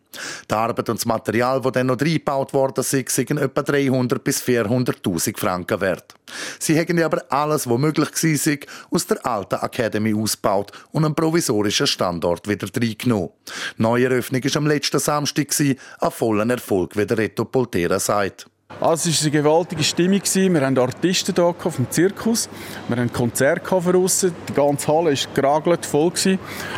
Die 0.51 0.55
Arbeit 0.55 0.89
und 0.89 0.99
das 0.99 1.07
Material, 1.07 1.61
das 1.61 1.71
dann 1.71 1.87
noch 1.87 2.01
reingebaut 2.01 2.53
worden 2.53 2.83
sind, 2.83 3.09
sind 3.09 3.31
etwa 3.39 3.63
300 3.63 4.25
bis 4.25 4.43
400.000 4.43 5.39
Franken 5.39 5.81
wert. 5.81 6.15
Sie 6.59 6.77
haben 6.77 7.01
aber 7.01 7.23
alles, 7.29 7.71
was 7.71 7.79
möglich 7.79 8.09
war, 8.11 8.59
aus 8.91 9.07
der 9.07 9.25
alten 9.25 9.55
Academy 9.63 10.15
ausgebaut 10.15 10.73
und 10.91 11.05
einen 11.05 11.15
provisorischen 11.15 11.87
Standort 11.87 12.49
wieder 12.49 12.67
reingenommen. 12.75 13.31
Die 13.79 13.83
Neueröffnung 13.83 14.43
war 14.43 14.57
am 14.57 14.67
letzten 14.67 14.99
Samstag, 14.99 15.49
ein 15.61 16.11
voller 16.11 16.51
Erfolg, 16.51 16.97
wie 16.97 17.07
der 17.07 17.19
Reto 17.19 17.45
Poltera 17.45 18.01
sagt. 18.01 18.49
Also 18.81 19.09
es 19.09 19.21
war 19.21 19.33
eine 19.33 19.43
gewaltige 19.43 19.85
Stimmung. 19.85 20.21
Wir 20.23 20.61
hatten 20.61 20.79
Artisten 20.79 21.35
hier 21.35 21.55
dem 21.77 21.91
Zirkus. 21.91 22.49
Wir 22.89 22.97
hatten 22.97 23.13
Konzerte 23.13 23.63
draussen. 23.65 24.35
Die 24.49 24.53
ganze 24.53 24.89
Halle 24.89 25.11
war 25.11 25.35
geragelt, 25.35 25.87
voll. 25.87 26.13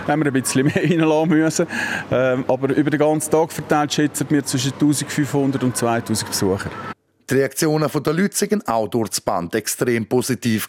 Da 0.06 0.12
haben 0.12 0.20
wir 0.22 0.26
ein 0.26 0.32
bisschen 0.32 0.66
mehr 0.66 0.76
reinlassen 0.76 1.28
müssen. 1.28 1.66
Ähm, 2.10 2.44
aber 2.48 2.74
über 2.74 2.90
den 2.90 3.00
ganzen 3.00 3.30
Tag 3.30 3.52
verteilt 3.52 3.94
schätzen 3.94 4.26
wir 4.28 4.44
zwischen 4.44 4.72
1500 4.72 5.64
und 5.64 5.76
2000 5.76 6.28
Besucher. 6.28 6.70
Die 7.28 7.34
Reaktionen 7.34 7.90
der 7.90 8.12
Leute 8.12 8.50
waren 8.50 8.68
auch 8.68 8.88
durch 8.88 9.08
das 9.08 9.20
Band 9.20 9.54
extrem 9.54 10.06
positiv. 10.06 10.68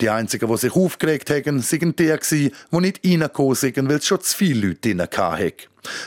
Die 0.00 0.10
einzigen, 0.10 0.48
die 0.48 0.56
sich 0.56 0.74
aufgeregt 0.74 1.30
haben, 1.30 1.62
waren 1.62 1.96
die, 1.96 2.18
die 2.28 2.50
nicht 2.80 3.00
reingekommen 3.04 3.54
sind, 3.54 3.88
weil 3.88 3.96
es 3.96 4.06
schon 4.06 4.20
zu 4.20 4.36
viele 4.36 4.68
Leute 4.68 4.80
drin 4.80 5.02
hatten. 5.02 5.52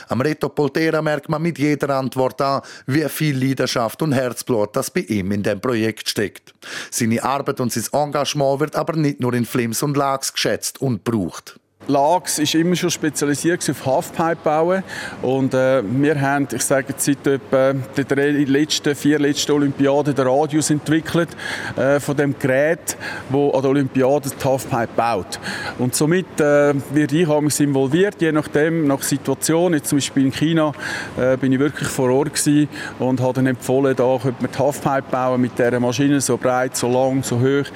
Am 0.08 0.20
Reto 0.20 0.48
Poltera 0.50 1.00
merkt 1.00 1.28
man 1.28 1.40
mit 1.40 1.58
jeder 1.58 1.96
Antwort 1.96 2.40
an, 2.42 2.62
wie 2.86 3.08
viel 3.08 3.42
Leidenschaft 3.42 4.02
und 4.02 4.12
Herzblut 4.12 4.76
das 4.76 4.90
bei 4.90 5.00
ihm 5.00 5.32
in 5.32 5.42
dem 5.42 5.60
Projekt 5.60 6.08
steckt. 6.08 6.52
Seine 6.90 7.22
Arbeit 7.22 7.60
und 7.60 7.72
sein 7.72 7.84
Engagement 7.92 8.60
wird 8.60 8.76
aber 8.76 8.96
nicht 8.96 9.20
nur 9.20 9.34
in 9.34 9.46
Flims 9.46 9.82
und 9.82 9.96
Lags 9.96 10.32
geschätzt 10.32 10.80
und 10.80 11.04
gebraucht. 11.04 11.59
Lags 11.90 12.38
ist 12.38 12.54
immer 12.54 12.76
schon 12.76 12.90
spezialisiert 12.90 13.68
auf 13.68 13.86
Halfpipe 13.86 14.38
bauen 14.44 14.82
und 15.22 15.54
äh, 15.54 15.82
wir 15.84 16.20
haben, 16.20 16.46
ich 16.52 16.62
sage 16.62 16.94
seit 16.96 17.26
etwa 17.26 17.72
den 17.72 18.08
drei 18.08 18.30
letzten, 18.30 18.94
vier 18.94 19.18
letzten 19.18 19.52
Olympiaden 19.52 20.14
den 20.14 20.26
Radius 20.26 20.70
entwickelt 20.70 21.30
äh, 21.76 21.98
von 21.98 22.16
dem 22.16 22.38
Gerät, 22.38 22.96
wo 23.28 23.50
an 23.50 23.62
der 23.62 23.70
Olympiade 23.70 24.30
die 24.30 24.44
Halfpipe 24.44 24.88
baut. 24.94 25.40
Und 25.78 25.94
somit 25.94 26.40
äh, 26.40 26.74
werde 26.92 27.16
ich 27.16 27.60
involviert, 27.60 28.16
je 28.20 28.32
nachdem, 28.32 28.86
nach 28.86 29.02
Situation. 29.02 29.72
Jetzt 29.72 29.88
zum 29.88 29.98
Beispiel 29.98 30.26
in 30.26 30.32
China 30.32 30.72
äh, 31.18 31.36
bin 31.36 31.52
ich 31.52 31.58
wirklich 31.58 31.88
vor 31.88 32.10
Ort 32.10 32.34
gewesen 32.34 32.68
und 32.98 33.20
habe 33.20 33.34
dann 33.34 33.46
empfohlen, 33.46 33.96
da 33.96 34.18
könnte 34.22 34.42
man 34.42 34.50
die 34.52 34.58
Halfpipe 34.58 35.10
bauen 35.10 35.40
mit 35.40 35.58
dieser 35.58 35.80
Maschine, 35.80 36.20
so 36.20 36.36
breit, 36.36 36.76
so 36.76 36.88
lang, 36.88 37.22
so 37.22 37.40
hoch. 37.40 37.66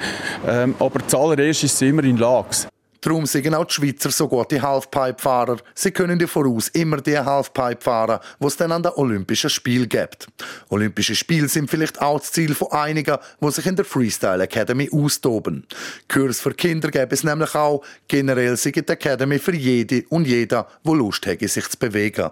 Ähm, 0.47 0.75
aber 0.79 1.05
zuallererst 1.05 1.63
ist 1.63 1.73
es 1.73 1.81
immer 1.81 2.03
in 2.03 2.17
Lags. 2.17 2.67
Darum 3.05 3.27
sind 3.27 3.53
auch 3.53 3.65
die 3.65 3.73
Schweizer 3.75 4.09
so 4.09 4.27
gute 4.27 4.59
Halfpipe-Fahrer. 4.59 5.57
Sie 5.75 5.91
können 5.91 6.17
dir 6.17 6.27
voraus 6.27 6.69
immer 6.69 6.97
die 6.97 7.19
Halfpipe 7.19 7.79
fahren, 7.79 8.19
die 8.39 8.47
es 8.47 8.57
dann 8.57 8.71
an 8.71 8.81
den 8.81 8.93
Olympischen 8.95 9.51
Spielen 9.51 9.87
gibt. 9.87 10.27
Olympische 10.69 11.13
Spiele 11.13 11.47
sind 11.47 11.69
vielleicht 11.69 12.01
auch 12.01 12.19
das 12.19 12.31
Ziel 12.31 12.55
von 12.55 12.71
einigen, 12.71 13.17
die 13.39 13.51
sich 13.51 13.67
in 13.67 13.75
der 13.75 13.85
Freestyle 13.85 14.41
Academy 14.41 14.89
austoben. 14.91 15.67
Kurs 16.07 16.41
für 16.41 16.55
Kinder 16.55 16.89
gäbe 16.89 17.13
es 17.13 17.23
nämlich 17.23 17.53
auch. 17.53 17.83
Generell 18.07 18.57
sind 18.57 18.75
die 18.75 18.87
Academy 18.87 19.37
für 19.37 19.53
jede 19.53 20.03
und 20.09 20.25
jeder, 20.25 20.67
wo 20.83 20.95
Lust 20.95 21.27
hat, 21.27 21.41
sich 21.41 21.69
zu 21.69 21.77
bewegen. 21.77 22.31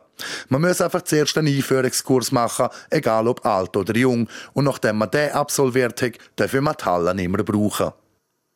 Man 0.49 0.61
muss 0.61 0.81
einfach 0.81 1.03
zuerst 1.03 1.37
einen 1.37 1.55
Einführungskurs 1.55 2.31
machen, 2.31 2.69
egal 2.89 3.27
ob 3.27 3.45
alt 3.45 3.77
oder 3.77 3.95
jung. 3.95 4.27
Und 4.53 4.65
nachdem 4.65 4.97
man 4.97 5.11
den 5.11 5.33
absolviert 5.33 6.01
hat, 6.01 6.13
dürfen 6.39 6.63
wir 6.63 6.73
die 6.73 6.85
Halle 6.85 7.13
nicht 7.13 7.29
mehr 7.29 7.43
brauchen 7.43 7.91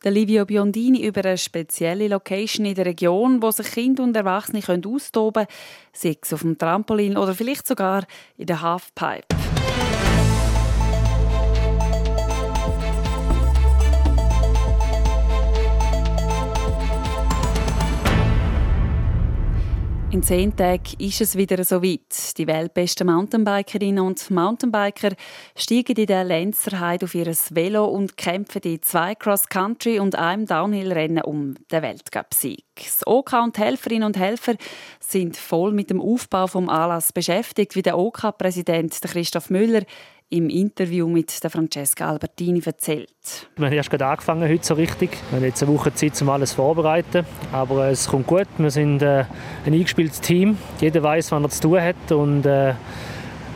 der 0.04 0.12
Livio 0.12 0.44
Biondini 0.44 1.06
über 1.06 1.24
eine 1.24 1.38
spezielle 1.38 2.08
Location 2.08 2.66
in 2.66 2.74
der 2.74 2.86
Region, 2.86 3.42
wo 3.42 3.50
sich 3.50 3.70
Kinder 3.70 4.02
und 4.02 4.16
Erwachsene 4.16 4.62
austoben 4.86 5.46
können, 5.46 5.58
sei 5.92 6.16
es 6.20 6.32
auf 6.32 6.40
dem 6.40 6.58
Trampolin 6.58 7.16
oder 7.16 7.34
vielleicht 7.34 7.66
sogar 7.66 8.06
in 8.36 8.46
der 8.46 8.62
Halfpipe. 8.62 9.37
In 20.10 20.22
zehn 20.22 20.56
Tagen 20.56 20.94
ist 20.98 21.20
es 21.20 21.36
wieder 21.36 21.62
so 21.64 21.82
weit. 21.82 22.38
Die 22.38 22.46
weltbesten 22.46 23.06
Mountainbikerinnen 23.08 24.02
und 24.02 24.30
Mountainbiker 24.30 25.10
steigen 25.54 25.96
in 25.96 26.06
der 26.06 26.24
Lenzerheide 26.24 27.04
auf 27.04 27.14
ihr 27.14 27.26
Velo 27.26 27.84
und 27.84 28.16
kämpfen 28.16 28.62
in 28.62 28.80
zwei 28.80 29.14
Cross-Country- 29.14 30.00
und 30.00 30.16
einem 30.16 30.46
Downhill-Rennen 30.46 31.24
um 31.24 31.56
den 31.70 31.82
Weltcup-Sieg. 31.82 32.64
Das 32.76 33.06
OK 33.06 33.34
und 33.34 33.58
Helferinnen 33.58 34.04
und 34.04 34.16
Helfer 34.16 34.54
sind 34.98 35.36
voll 35.36 35.72
mit 35.72 35.90
dem 35.90 36.00
Aufbau 36.00 36.46
vom 36.46 36.70
Anlass 36.70 37.12
beschäftigt, 37.12 37.76
wie 37.76 37.82
der 37.82 37.98
OK-Präsident 37.98 38.98
Christoph 39.02 39.50
Müller 39.50 39.82
im 40.30 40.50
Interview 40.50 41.08
mit 41.08 41.42
der 41.42 41.50
Francesca 41.50 42.10
Albertini 42.10 42.62
erzählt. 42.64 43.08
Wir 43.56 43.66
haben 43.66 43.72
erst 43.72 43.90
gerade 43.90 44.06
angefangen 44.06 44.48
heute 44.48 44.64
so 44.64 44.74
richtig. 44.74 45.10
Wir 45.30 45.38
haben 45.38 45.44
jetzt 45.44 45.62
eine 45.62 45.72
Woche 45.72 45.94
Zeit, 45.94 46.20
um 46.20 46.28
alles 46.28 46.52
vorzubereiten. 46.52 47.24
Aber 47.52 47.88
es 47.88 48.08
kommt 48.08 48.26
gut. 48.26 48.46
Wir 48.58 48.70
sind 48.70 49.00
äh, 49.02 49.24
ein 49.64 49.72
eingespieltes 49.72 50.20
Team. 50.20 50.58
Jeder 50.80 51.02
weiß, 51.02 51.32
was 51.32 51.42
er 51.42 51.50
zu 51.50 51.60
tun 51.62 51.80
hat. 51.80 52.12
Und, 52.12 52.44
äh, 52.44 52.74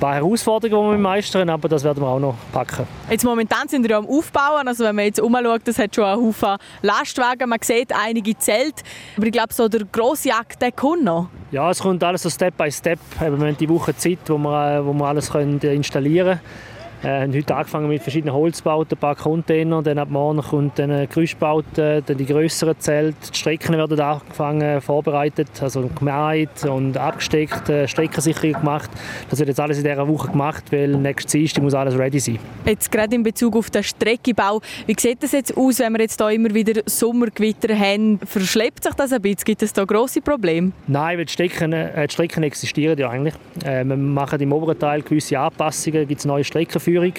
paar 0.03 0.15
Herausforderungen, 0.17 0.91
die 0.91 0.97
wir 0.97 1.03
meistern, 1.03 1.49
aber 1.49 1.69
das 1.69 1.85
werden 1.85 2.03
wir 2.03 2.09
auch 2.09 2.19
noch 2.19 2.35
packen. 2.53 2.87
Jetzt 3.09 3.25
momentan 3.25 3.69
sind 3.69 3.89
wir 3.89 3.97
am 3.97 4.07
Aufbauen, 4.07 4.67
also 4.67 4.85
wenn 4.85 4.97
man 4.97 5.05
jetzt 5.05 5.21
umschaut, 5.21 5.61
das 5.65 5.79
hat 5.79 5.95
schon 5.95 6.05
einen 6.05 6.21
Haufen 6.21 6.57
Lastwagen, 6.83 7.49
man 7.49 7.61
sieht 7.63 7.93
einige 7.95 8.37
Zelte, 8.37 8.83
aber 9.17 9.27
ich 9.27 9.33
glaube, 9.33 9.55
so 9.55 9.69
der 9.69 9.85
grosse 9.85 10.33
Akt, 10.33 10.61
der 10.61 10.73
kommt 10.73 11.05
noch. 11.05 11.29
Ja, 11.53 11.71
es 11.71 11.81
kommt 11.81 12.03
alles 12.03 12.23
so 12.23 12.31
Step 12.31 12.57
by 12.57 12.71
Step. 12.73 12.99
Wir 13.21 13.27
haben 13.31 13.57
die 13.57 13.69
Woche 13.69 13.97
Zeit, 13.97 14.19
wo 14.27 14.39
wir, 14.39 14.85
wo 14.85 14.93
wir 14.93 15.07
alles 15.07 15.31
können 15.31 15.61
installieren 15.61 16.41
können. 16.41 16.72
Wir 17.03 17.23
haben 17.23 17.35
heute 17.35 17.57
angefangen 17.57 17.89
mit 17.89 18.01
verschiedenen 18.01 18.33
Holzbauten, 18.33 18.97
ein 18.97 19.01
paar 19.01 19.17
Container, 19.17 19.83
dann 19.83 19.99
ab 19.99 20.09
morgen 20.09 20.41
kommt 20.41 20.79
dann 20.79 21.09
Gerüstbauten, 21.09 22.05
dann 22.07 22.17
die 22.17 22.27
größeren 22.27 22.79
Zelte. 22.79 23.17
Die 23.33 23.37
Strecken 23.37 23.77
werden 23.77 23.99
angefangen, 23.99 24.81
vorbereitet, 24.81 25.49
also 25.61 25.91
gemäht 25.99 26.65
und 26.65 26.97
abgesteckt, 26.97 27.69
äh, 27.69 27.89
Streckensicherung 27.89 28.53
gemacht. 28.53 28.89
Das 29.29 29.41
wird 29.41 29.49
jetzt 29.49 29.59
alles 29.59 29.79
in 29.79 29.83
dieser 29.85 30.07
Woche 30.07 30.31
gemacht, 30.31 30.63
weil 30.71 30.91
nächste 30.91 31.39
Dienstag 31.39 31.65
muss 31.65 31.75
alles 31.75 31.99
ready 31.99 32.21
sein. 32.21 32.39
Jetzt 32.67 32.93
gerade 32.93 33.17
in 33.17 33.25
Bezug 33.25 33.57
auf 33.57 33.69
den 33.69 33.83
Streckenbau, 33.83 34.61
wie 34.87 34.95
sieht 34.97 35.25
das 35.25 35.33
jetzt 35.33 35.57
aus, 35.57 35.81
wenn 35.81 35.95
wir 35.95 36.03
jetzt 36.03 36.21
da 36.21 36.31
immer 36.31 36.55
wieder 36.55 36.83
Sommergewitter 36.87 37.77
haben? 37.77 38.21
Verschleppt 38.25 38.85
sich 38.85 38.95
das 38.95 39.13
ein 39.13 39.21
bisschen? 39.21 39.45
Gibt 39.45 39.63
es 39.65 39.73
da 39.73 39.85
grosse 39.85 40.21
Probleme? 40.21 40.71
Nein, 40.87 41.19
weil 41.19 41.25
die 41.25 41.33
Strecken, 41.33 41.73
äh, 41.73 42.07
die 42.07 42.13
Strecken 42.13 42.45
existieren 42.45 42.97
ja 42.97 43.11
eigentlich. 43.11 43.35
Äh, 43.65 43.83
wir 43.83 43.97
machen 43.97 44.39
im 44.39 44.53
oberen 44.53 44.79
Teil 44.79 45.03
gewisse 45.03 45.37
Anpassungen, 45.37 46.07
gibt 46.07 46.21
es 46.21 46.27
neue 46.27 46.45
Streckenführungen 46.45 46.92
Führung. 46.93 47.15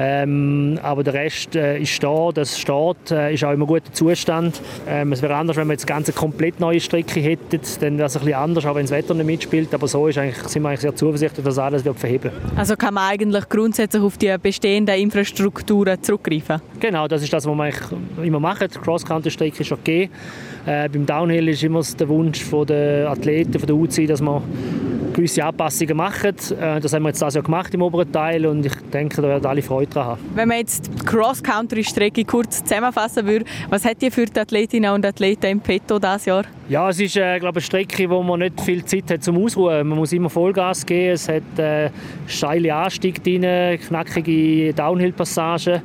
Ähm, 0.00 0.78
aber 0.82 1.02
der 1.02 1.14
Rest 1.14 1.56
äh, 1.56 1.80
ist 1.80 2.00
da, 2.04 2.30
das 2.32 2.56
steht, 2.56 3.10
äh, 3.10 3.34
ist 3.34 3.42
auch 3.42 3.52
im 3.52 3.66
guten 3.66 3.92
Zustand. 3.92 4.60
Ähm, 4.86 5.10
es 5.10 5.22
wäre 5.22 5.34
anders, 5.34 5.56
wenn 5.56 5.66
wir 5.66 5.72
jetzt 5.72 5.88
ganz 5.88 6.14
komplett 6.14 6.60
neue 6.60 6.78
Strecke 6.78 7.18
hätten, 7.18 7.60
dann 7.80 7.98
wäre 7.98 8.06
es 8.06 8.16
ein 8.16 8.20
bisschen 8.20 8.38
anders, 8.38 8.64
auch 8.64 8.76
wenn 8.76 8.84
das 8.84 8.92
Wetter 8.92 9.14
nicht 9.14 9.26
mitspielt. 9.26 9.74
Aber 9.74 9.88
so 9.88 10.06
ist 10.06 10.18
eigentlich, 10.18 10.36
sind 10.46 10.62
wir 10.62 10.68
eigentlich 10.68 10.82
sehr 10.82 10.94
zuversichtlich, 10.94 11.44
dass 11.44 11.58
alles 11.58 11.84
wird 11.84 11.98
verheben 11.98 12.30
Also 12.54 12.76
kann 12.76 12.94
man 12.94 13.10
eigentlich 13.10 13.48
grundsätzlich 13.48 14.02
auf 14.02 14.16
die 14.18 14.32
bestehenden 14.40 14.94
Infrastrukturen 14.94 16.00
zurückgreifen? 16.00 16.60
Genau, 16.78 17.08
das 17.08 17.22
ist 17.22 17.32
das, 17.32 17.44
was 17.44 17.56
wir 17.56 18.24
immer 18.24 18.38
machen. 18.38 18.68
Die 18.72 18.78
Cross-Country-Strecke 18.78 19.62
ist 19.62 19.72
okay. 19.72 20.10
Äh, 20.64 20.88
beim 20.90 21.06
Downhill 21.06 21.48
ist 21.48 21.64
immer 21.64 21.82
der 21.98 22.08
Wunsch 22.08 22.44
der 22.68 23.10
Athleten, 23.10 23.58
von 23.58 23.66
der 23.66 23.74
UCI, 23.74 24.06
dass 24.06 24.20
man 24.20 24.42
gewisse 25.18 25.44
Anpassungen 25.44 25.96
machen. 25.96 26.34
Äh, 26.60 26.80
das 26.80 26.92
haben 26.92 27.02
wir 27.02 27.08
jetzt 27.08 27.20
das 27.20 27.34
Jahr 27.34 27.42
gemacht 27.42 27.74
im 27.74 27.82
oberen 27.82 28.10
Teil 28.10 28.46
und 28.46 28.64
ich 28.64 28.74
denke, 28.92 29.20
da 29.20 29.28
werden 29.28 29.46
alle 29.46 29.62
Freude 29.62 29.90
dran 29.90 30.06
haben. 30.06 30.20
Wenn 30.34 30.48
man 30.48 30.58
jetzt 30.58 30.88
die 30.88 31.04
Cross-Country-Strecke 31.04 32.24
kurz 32.24 32.62
zusammenfassen 32.62 33.26
würde, 33.26 33.44
was 33.68 33.84
hat 33.84 34.02
ihr 34.02 34.12
für 34.12 34.26
die 34.26 34.38
Athletinnen 34.38 34.92
und 34.92 35.04
Athleten 35.04 35.46
im 35.46 35.60
Petto 35.60 35.98
dieses 35.98 36.24
Jahr? 36.26 36.44
Ja, 36.68 36.90
es 36.90 37.00
ist 37.00 37.16
äh, 37.16 37.38
glaube 37.38 37.56
eine 37.56 37.60
Strecke, 37.62 38.10
wo 38.10 38.22
man 38.22 38.40
nicht 38.40 38.60
viel 38.60 38.84
Zeit 38.84 39.10
hat 39.10 39.24
zum 39.24 39.42
Ausruhen. 39.42 39.88
Man 39.88 39.96
muss 39.96 40.12
immer 40.12 40.28
Vollgas 40.28 40.84
geben. 40.84 41.14
Es 41.14 41.26
hat 41.26 41.58
äh, 41.58 41.88
steile 42.26 42.74
Anstiege 42.74 43.22
drin, 43.22 43.80
knackige 43.80 44.74
Downhill-Passagen 44.74 45.80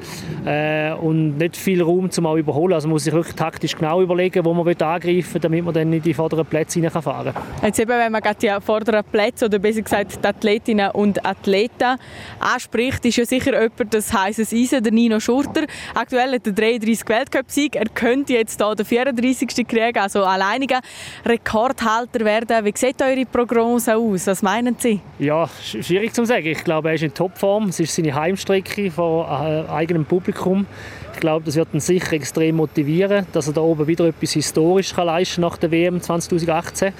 äh, 0.45 0.91
und 0.91 1.37
nicht 1.37 1.55
viel 1.55 1.81
Raum 1.81 2.11
zum 2.11 2.25
auch 2.25 2.35
überholen. 2.35 2.73
Also 2.73 2.89
man 2.89 2.95
muss 2.95 3.05
sich 3.05 3.13
wirklich 3.13 3.33
taktisch 3.33 3.77
genau 3.77 4.01
überlegen, 4.01 4.43
wo 4.43 4.53
man 4.53 4.67
angreifen 4.67 5.33
will, 5.35 5.39
damit 5.39 5.63
man 5.63 5.73
dann 5.73 5.93
in 5.93 6.01
die 6.01 6.13
vorderen 6.13 6.45
Plätze 6.45 6.81
fahren 6.89 7.33
kann. 7.33 7.43
Jetzt 7.63 7.79
eben, 7.79 7.97
wenn 7.97 8.11
man 8.11 8.21
die 8.41 8.51
vorderen 8.59 9.05
Plätze 9.09 9.45
oder 9.45 9.59
besser 9.59 9.83
gesagt 9.83 10.19
die 10.21 10.27
Athletinnen 10.27 10.91
und 10.91 11.25
Athleten 11.25 11.97
anspricht, 12.41 13.05
ist 13.05 13.15
ja 13.15 13.25
sicher 13.25 13.53
jemand 13.53 13.93
das 13.93 14.11
heißes 14.11 14.51
Eisen, 14.51 14.83
der 14.83 14.91
Nino 14.91 15.21
Schurter. 15.21 15.63
Aktuell 15.95 16.33
hat 16.33 16.45
er 16.45 16.51
33 16.51 17.07
Weltcup-Sieg. 17.07 17.77
Er 17.77 17.85
könnte 17.85 18.33
jetzt 18.33 18.61
hier 18.61 18.75
den 18.75 18.85
34. 18.85 19.65
kriegen, 19.65 19.97
also 19.97 20.25
alleiniger 20.73 20.81
Rekordhalter 21.25 22.25
werden. 22.25 22.65
Wie 22.65 22.73
sieht 22.75 23.01
eure 23.01 23.25
Prognose 23.25 23.95
aus? 23.95 24.27
Was 24.27 24.41
meinen 24.41 24.75
Sie? 24.77 24.99
Ja, 25.19 25.49
schwierig 25.61 26.13
zu 26.13 26.25
sagen. 26.25 26.47
Ich 26.47 26.63
glaube, 26.63 26.89
er 26.89 26.95
ist 26.95 27.03
in 27.03 27.13
Topform. 27.13 27.69
Es 27.69 27.79
ist 27.79 27.95
seine 27.95 28.13
Heimstrecke 28.13 28.91
vor 28.91 29.27
äh, 29.27 29.69
eigenem 29.71 30.05
Publikum. 30.05 30.65
Ich 31.13 31.19
glaube, 31.19 31.45
das 31.45 31.55
wird 31.55 31.73
ihn 31.73 31.79
sicher 31.79 32.13
extrem 32.13 32.55
motivieren, 32.55 33.27
dass 33.31 33.47
er 33.47 33.53
da 33.53 33.61
oben 33.61 33.87
wieder 33.87 34.05
etwas 34.05 34.31
historisch 34.31 34.93
kann 34.93 35.05
leisten 35.05 35.41
nach 35.41 35.57
der 35.57 35.71
WM 35.71 36.01
2018. 36.01 36.93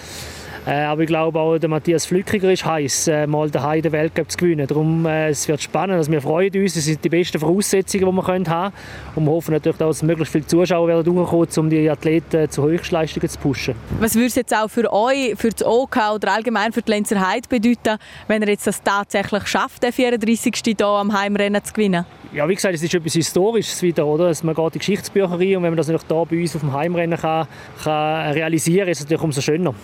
Äh, 0.65 0.83
aber 0.83 1.01
ich 1.01 1.07
glaube 1.07 1.39
auch, 1.39 1.57
der 1.57 1.69
Matthias 1.69 2.05
Flückiger 2.05 2.51
ist 2.51 2.65
heiß, 2.65 3.07
äh, 3.09 3.27
mal 3.27 3.49
den 3.49 3.91
Weltcup 3.91 4.31
zu 4.31 4.37
gewinnen. 4.37 4.65
Darum 4.65 5.05
äh, 5.05 5.29
es 5.29 5.47
wird 5.47 5.61
spannend. 5.61 5.97
Also 5.97 6.11
wir 6.11 6.21
freuen 6.21 6.55
uns. 6.55 6.75
Es 6.75 6.85
sind 6.85 7.03
die 7.03 7.09
besten 7.09 7.39
Voraussetzungen, 7.39 8.05
die 8.05 8.11
wir 8.11 8.23
können 8.23 8.47
haben 8.47 8.73
Und 9.15 9.25
wir 9.25 9.31
hoffen 9.31 9.53
natürlich, 9.53 9.77
dass 9.77 10.01
möglichst 10.03 10.31
viele 10.31 10.47
Zuschauer 10.47 10.87
werden 10.87 11.03
durchkommen, 11.03 11.49
um 11.57 11.69
die 11.69 11.89
Athleten 11.89 12.49
zu 12.49 12.63
Höchstleistungen 12.63 13.27
zu 13.27 13.39
pushen. 13.39 13.75
Was 13.99 14.15
würde 14.15 14.27
es 14.27 14.35
jetzt 14.35 14.55
auch 14.55 14.69
für 14.69 14.91
euch, 14.91 15.35
für 15.35 15.49
das 15.49 15.65
OK 15.65 15.97
oder 16.15 16.31
allgemein 16.31 16.71
für 16.71 16.81
die 16.81 16.91
Lenzer 16.91 17.27
Heide 17.27 17.47
bedeuten, 17.49 17.97
wenn 18.27 18.41
er 18.41 18.49
jetzt 18.49 18.65
das 18.65 18.81
tatsächlich 18.81 19.47
schafft, 19.47 19.83
den 19.83 19.91
34. 19.91 20.53
hier 20.63 20.85
am 20.85 21.11
Heimrennen 21.11 21.63
zu 21.63 21.73
gewinnen? 21.73 22.05
Ja, 22.33 22.49
wie 22.49 22.55
gesagt, 22.55 22.73
es 22.73 22.81
ist 22.81 22.91
etwas 22.91 23.13
Historisches 23.13 23.79
wieder, 23.83 24.07
oder? 24.07 24.33
Man 24.41 24.55
geht 24.55 24.65
in 24.65 24.71
die 24.71 24.79
Geschichtsbücher 24.79 25.39
rein 25.39 25.57
und 25.57 25.63
wenn 25.63 25.69
man 25.69 25.77
das 25.77 25.87
natürlich 25.87 26.07
hier 26.07 26.25
bei 26.25 26.41
uns 26.41 26.55
auf 26.55 26.61
dem 26.61 26.73
Heimrennen 26.73 27.19
kann, 27.19 27.47
kann 27.83 28.31
realisieren, 28.31 28.87
ist 28.87 29.01
es 29.01 29.03
natürlich 29.05 29.21
umso 29.21 29.39
schöner. 29.39 29.75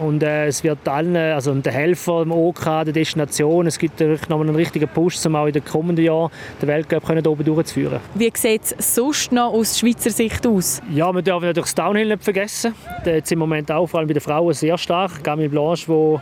Und 0.00 0.22
äh, 0.22 0.46
es 0.46 0.64
wird 0.64 0.88
allen, 0.88 1.14
also 1.14 1.52
den 1.52 1.70
Helfer, 1.70 2.20
dem 2.24 2.32
OK, 2.32 2.64
der 2.64 2.92
Destination, 2.94 3.66
es 3.66 3.78
gibt 3.78 4.00
natürlich 4.00 4.26
noch 4.30 4.40
einen 4.40 4.56
richtigen 4.56 4.88
Push, 4.88 5.26
um 5.26 5.36
auch 5.36 5.44
in 5.44 5.52
den 5.52 5.62
kommenden 5.62 6.02
Jahren 6.02 6.30
den 6.62 6.68
Weltcup 6.68 7.04
können 7.04 7.26
oben 7.26 7.44
durchzuführen. 7.44 8.00
Wie 8.14 8.32
sieht 8.34 8.62
es 8.78 8.94
sonst 8.94 9.30
noch 9.30 9.52
aus 9.52 9.78
Schweizer 9.78 10.08
Sicht 10.08 10.46
aus? 10.46 10.80
Ja, 10.90 11.12
wir 11.12 11.20
dürfen 11.20 11.44
natürlich 11.44 11.66
das 11.66 11.74
Downhill 11.74 12.08
nicht 12.08 12.24
vergessen. 12.24 12.74
Da 13.04 13.10
ist 13.10 13.30
im 13.30 13.40
Moment 13.40 13.70
auch, 13.70 13.86
vor 13.86 14.00
allem 14.00 14.06
bei 14.06 14.14
den 14.14 14.22
Frauen, 14.22 14.54
sehr 14.54 14.78
stark. 14.78 15.22
Camille 15.22 15.50
Blanche, 15.50 15.84
die 15.86 16.18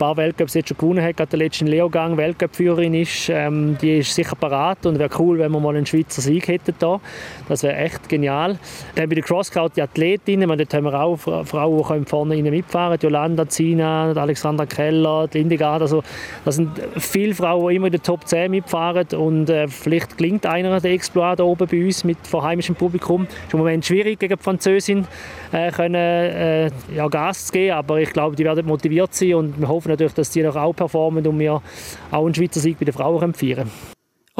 paar 0.00 0.16
Weltcups 0.16 0.54
jetzt 0.54 0.70
schon 0.70 0.78
gewonnen 0.78 1.04
hat, 1.04 1.18
gerade 1.18 1.30
der 1.30 1.40
letzten 1.40 1.66
Leogang 1.66 2.16
Weltcup-Führerin 2.16 2.94
ist, 2.94 3.28
ähm, 3.28 3.76
die 3.82 3.98
ist 3.98 4.14
sicher 4.14 4.34
parat 4.34 4.86
und 4.86 4.98
wäre 4.98 5.10
cool, 5.18 5.38
wenn 5.38 5.52
wir 5.52 5.60
mal 5.60 5.76
einen 5.76 5.84
Schweizer 5.84 6.22
Sieg 6.22 6.48
hätten 6.48 6.74
da. 6.78 7.00
Das 7.48 7.62
wäre 7.62 7.76
echt 7.76 8.08
genial. 8.08 8.58
Dann 8.94 9.10
bei 9.10 9.14
der 9.14 9.22
Crosscount 9.22 9.76
die 9.76 9.82
Athletinnen, 9.82 10.48
meine, 10.48 10.64
dort 10.64 10.72
haben 10.72 10.84
wir 10.84 10.98
auch 10.98 11.44
Frauen, 11.44 12.02
die 12.02 12.08
vorne 12.08 12.34
rein 12.34 12.44
mitfahren 12.44 12.98
können. 12.98 13.12
Jolanda 13.12 13.46
Zina, 13.46 14.12
Alexandra 14.12 14.64
Keller, 14.64 15.28
die 15.28 15.38
Lindegard, 15.38 15.82
also 15.82 16.02
das 16.46 16.56
sind 16.56 16.70
viele 16.96 17.34
Frauen, 17.34 17.68
die 17.68 17.76
immer 17.76 17.86
in 17.86 17.92
der 17.92 18.02
Top 18.02 18.26
10 18.26 18.50
mitfahren 18.50 19.06
und 19.14 19.50
äh, 19.50 19.68
vielleicht 19.68 20.16
gelingt 20.16 20.46
einer 20.46 20.80
der 20.80 20.92
Exploit 20.92 21.38
da 21.38 21.44
oben 21.44 21.66
bei 21.66 21.84
uns 21.84 22.04
mit 22.04 22.18
vorheimischem 22.26 22.74
Publikum. 22.74 23.24
Ist 23.24 23.52
im 23.52 23.58
Moment 23.58 23.84
schwierig 23.84 24.18
gegen 24.18 24.36
die 24.36 24.42
Französin 24.42 25.06
äh, 25.52 25.70
können, 25.70 25.94
äh, 25.94 26.70
ja, 26.94 27.06
Gas 27.08 27.46
zu 27.46 27.52
geben, 27.52 27.74
aber 27.74 28.00
ich 28.00 28.10
glaube, 28.14 28.34
die 28.34 28.44
werden 28.44 28.66
motiviert 28.66 29.12
sein 29.12 29.34
und 29.34 29.60
wir 29.60 29.68
hoffen 29.68 29.89
natürlich, 29.90 30.14
dass 30.14 30.30
die 30.30 30.42
noch 30.42 30.56
auch 30.56 30.72
performen 30.72 31.26
und 31.26 31.38
wir 31.38 31.62
auch 32.10 32.24
einen 32.24 32.34
Schweizer 32.34 32.60
Sieg 32.60 32.78
bei 32.78 32.84
den 32.84 32.94
Frauen 32.94 33.34
feiern 33.34 33.70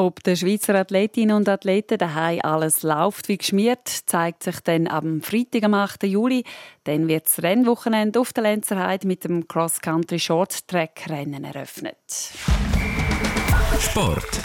ob 0.01 0.23
der 0.23 0.35
Schweizer 0.35 0.73
Athletinnen 0.75 1.35
und 1.35 1.47
Athleten 1.47 1.97
daheim 1.97 2.39
alles 2.41 2.81
läuft 2.81 3.27
wie 3.27 3.37
geschmiert, 3.37 3.87
zeigt 3.87 4.43
sich 4.43 4.59
dann 4.61 4.87
am 4.87 5.21
Freitag, 5.21 5.63
am 5.63 5.75
8. 5.75 6.03
Juli. 6.03 6.43
Dann 6.85 7.07
wird 7.07 7.25
das 7.25 7.43
Rennwochenende 7.43 8.19
auf 8.19 8.33
der 8.33 8.43
Lenzerheide 8.43 9.05
mit 9.05 9.23
dem 9.23 9.47
Cross-Country 9.47 10.19
Short 10.19 10.67
Track 10.67 11.05
Rennen 11.07 11.43
eröffnet. 11.43 11.97
Sport. 13.79 14.41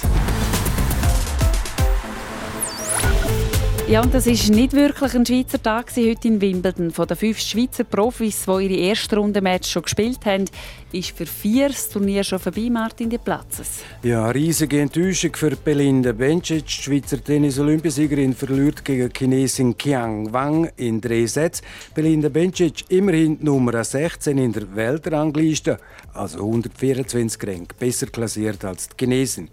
Ja, 3.88 4.02
und 4.02 4.12
das 4.12 4.26
ist 4.26 4.50
nicht 4.50 4.72
wirklich 4.72 5.14
ein 5.14 5.24
Schweizer 5.24 5.62
Tag 5.62 5.92
heute 5.96 6.26
in 6.26 6.40
Wimbledon. 6.40 6.90
Von 6.90 7.06
den 7.06 7.16
fünf 7.16 7.38
Schweizer 7.38 7.84
Profis, 7.84 8.44
die 8.44 8.64
ihre 8.64 8.74
erste 8.74 9.16
Runde 9.16 9.40
Match 9.40 9.70
schon 9.70 9.82
gespielt 9.82 10.26
haben, 10.26 10.46
ist 10.96 11.16
für 11.16 11.26
vier 11.26 11.68
das 11.68 11.88
Turnier 11.88 12.24
schon 12.24 12.38
vorbei, 12.38 12.68
Martin 12.70 13.10
de 13.10 13.18
Platzes. 13.18 13.80
Ja, 14.02 14.30
riesige 14.30 14.80
Enttäuschung 14.80 15.34
für 15.36 15.54
Belinda 15.54 16.12
Bencic. 16.12 16.66
Die 16.66 16.72
Schweizer 16.72 17.22
Tennis-Olympiasiegerin 17.22 18.34
verliert 18.34 18.84
gegen 18.84 19.10
Chinesin 19.14 19.76
Qiang 19.76 20.32
Wang 20.32 20.70
in 20.76 21.00
drei 21.00 21.26
Sätzen. 21.26 21.64
Belinda 21.94 22.30
Bencic 22.30 22.84
immerhin 22.88 23.36
Nummer 23.42 23.84
16 23.84 24.38
in 24.38 24.52
der 24.52 24.74
Weltrangliste, 24.74 25.78
also 26.14 26.38
124 26.38 27.42
Ränke, 27.46 27.74
besser 27.78 28.06
klassiert 28.06 28.64
als 28.64 28.88
die 28.88 28.94
Chinesin. 29.04 29.48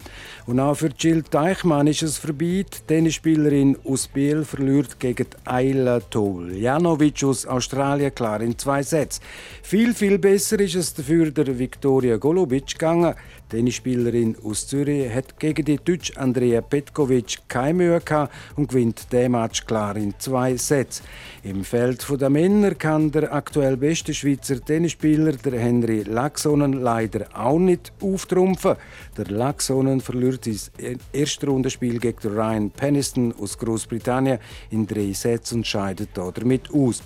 Und 0.45 0.59
auch 0.59 0.75
für 0.75 0.91
Jill 0.97 1.23
Teichmann 1.23 1.87
ist 1.87 2.03
es 2.03 2.17
vorbei. 2.17 2.65
Die 2.65 2.87
Tennisspielerin 2.87 3.77
aus 3.83 4.07
Biel 4.07 4.45
verliert 4.45 4.99
gegen 4.99 5.27
Ayla 5.43 5.99
Toljanovic 5.99 7.23
aus 7.23 7.45
Australien 7.45 8.15
klar 8.15 8.39
in 8.41 8.57
zwei 8.57 8.81
Sätzen. 8.81 9.21
Viel, 9.61 9.93
viel 9.93 10.19
besser 10.19 10.59
ist 10.59 10.75
es 10.75 10.93
dafür 10.93 11.32
der 11.33 11.57
Viktoria 11.57 12.17
Golubic 12.17 12.67
gegangen. 12.67 13.15
Die 13.51 13.57
Tennisspielerin 13.57 14.35
aus 14.43 14.67
Zürich 14.67 15.13
hat 15.13 15.39
gegen 15.39 15.65
die 15.65 15.77
Deutsche 15.77 16.17
Andrea 16.17 16.61
Petkovic 16.61 17.39
keine 17.47 17.73
Mühe 17.73 17.99
gehabt 17.99 18.33
und 18.55 18.69
gewinnt 18.69 19.11
den 19.11 19.31
Match 19.31 19.65
klar 19.65 19.95
in 19.95 20.13
zwei 20.19 20.55
Sätzen. 20.55 21.05
Im 21.43 21.63
Feld 21.63 22.05
der 22.21 22.29
Männer 22.29 22.75
kann 22.75 23.11
der 23.11 23.33
aktuell 23.33 23.77
beste 23.77 24.13
Schweizer 24.13 24.63
Tennisspieler, 24.63 25.33
der 25.33 25.59
Henry 25.59 26.03
Laxonen, 26.03 26.73
leider 26.73 27.27
auch 27.33 27.59
nicht 27.59 27.91
auftrumpfen. 28.01 28.75
Der 29.17 29.25
Laxonen 29.25 30.01
verliert 30.01 30.45
sein 30.45 30.99
erstes 31.11 31.47
Rundenspiel 31.47 31.99
gegen 31.99 32.29
Ryan 32.29 32.71
Peniston 32.71 33.33
aus 33.39 33.57
Großbritannien 33.57 34.39
in 34.69 34.87
drei 34.87 35.13
Sätzen 35.13 35.59
und 35.59 35.67
scheidet 35.67 36.09
damit 36.13 36.73
aus. 36.73 37.01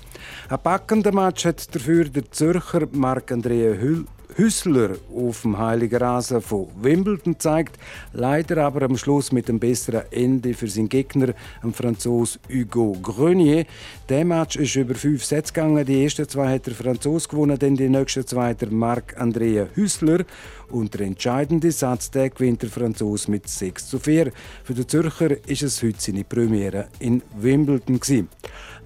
Ein 0.50 0.60
packender 0.63 1.13
Match 1.13 1.46
hat 1.46 1.74
dafür 1.76 2.06
der 2.06 2.32
Zürcher 2.32 2.88
Marc-André 2.92 3.80
Hüll 3.80 4.06
Hüssler 4.38 4.91
auf 5.15 5.41
dem 5.41 5.58
Heiligen 5.58 5.97
Rasen 5.97 6.41
von 6.41 6.67
Wimbledon 6.80 7.39
zeigt. 7.39 7.80
Leider 8.13 8.63
aber 8.63 8.84
am 8.84 8.95
Schluss 8.95 9.32
mit 9.32 9.50
einem 9.50 9.60
besseren 9.60 10.04
Ende 10.12 10.54
für 10.54 10.67
seinen 10.67 10.89
Gegner, 10.89 11.34
dem 11.63 11.73
Franzos 11.73 12.39
Hugo 12.47 12.95
Grenier. 13.02 13.65
Der 14.10 14.23
Match 14.26 14.56
ist 14.56 14.76
über 14.76 14.93
fünf 14.93 15.26
Sätze 15.26 15.54
gegangen. 15.54 15.84
Die 15.84 16.04
ersten 16.04 16.30
zwei 16.30 16.54
hat 16.54 16.67
der 16.67 16.76
Franzos 16.76 17.28
gewonnen, 17.28 17.58
dann 17.58 17.76
die 17.76 17.89
nächsten 17.89 18.28
zwei 18.28 18.54
der 18.54 18.69
Marc-Andrea 18.69 19.69
Hüssler. 19.73 20.23
Und 20.70 20.94
der 20.94 21.08
entscheidende 21.08 21.72
Satz 21.72 22.12
der 22.12 22.30
gewinnt 22.30 22.62
der 22.62 22.70
Franzos 22.70 23.28
mit 23.28 23.48
6 23.48 23.88
zu 23.88 24.00
4. 24.00 24.32
Für 24.64 24.74
den 24.74 24.88
Zürcher 24.88 25.48
ist 25.48 25.64
es 25.64 25.82
heute 25.82 26.00
seine 26.00 26.24
Premiere 26.24 26.88
in 27.00 27.22
Wimbledon. 27.38 28.00
Gewesen. 28.00 28.30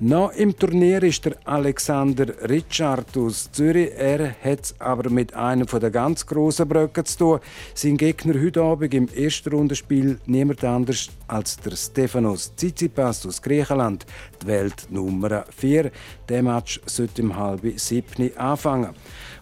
Noch 0.03 0.31
im 0.33 0.57
Turnier 0.57 1.03
ist 1.03 1.25
der 1.25 1.35
Alexander 1.45 2.49
Richard 2.49 3.15
aus 3.15 3.51
Zürich. 3.51 3.91
Er 3.95 4.35
hat 4.43 4.63
es 4.63 4.75
aber 4.79 5.11
mit 5.11 5.35
einem 5.35 5.67
der 5.67 5.91
ganz 5.91 6.25
grossen 6.25 6.67
Brücken 6.67 7.05
zu 7.05 7.17
tun. 7.17 7.39
Sein 7.75 7.97
Gegner 7.97 8.33
heute 8.41 8.63
Abend 8.63 8.95
im 8.95 9.07
ersten 9.09 9.51
Rundenspiel 9.51 10.17
niemand 10.25 10.63
anders 10.63 11.09
als 11.27 11.57
der 11.57 11.75
Stefanos 11.75 12.55
Tsitsipas 12.55 13.27
aus 13.27 13.43
Griechenland, 13.43 14.07
die 14.41 14.47
Welt 14.47 14.87
Nummer 14.89 15.45
4. 15.55 15.91
Der 16.27 16.41
Match 16.41 16.81
sollte 16.87 17.21
im 17.21 17.35
halben 17.35 17.77
siebten 17.77 18.35
anfangen. 18.37 18.95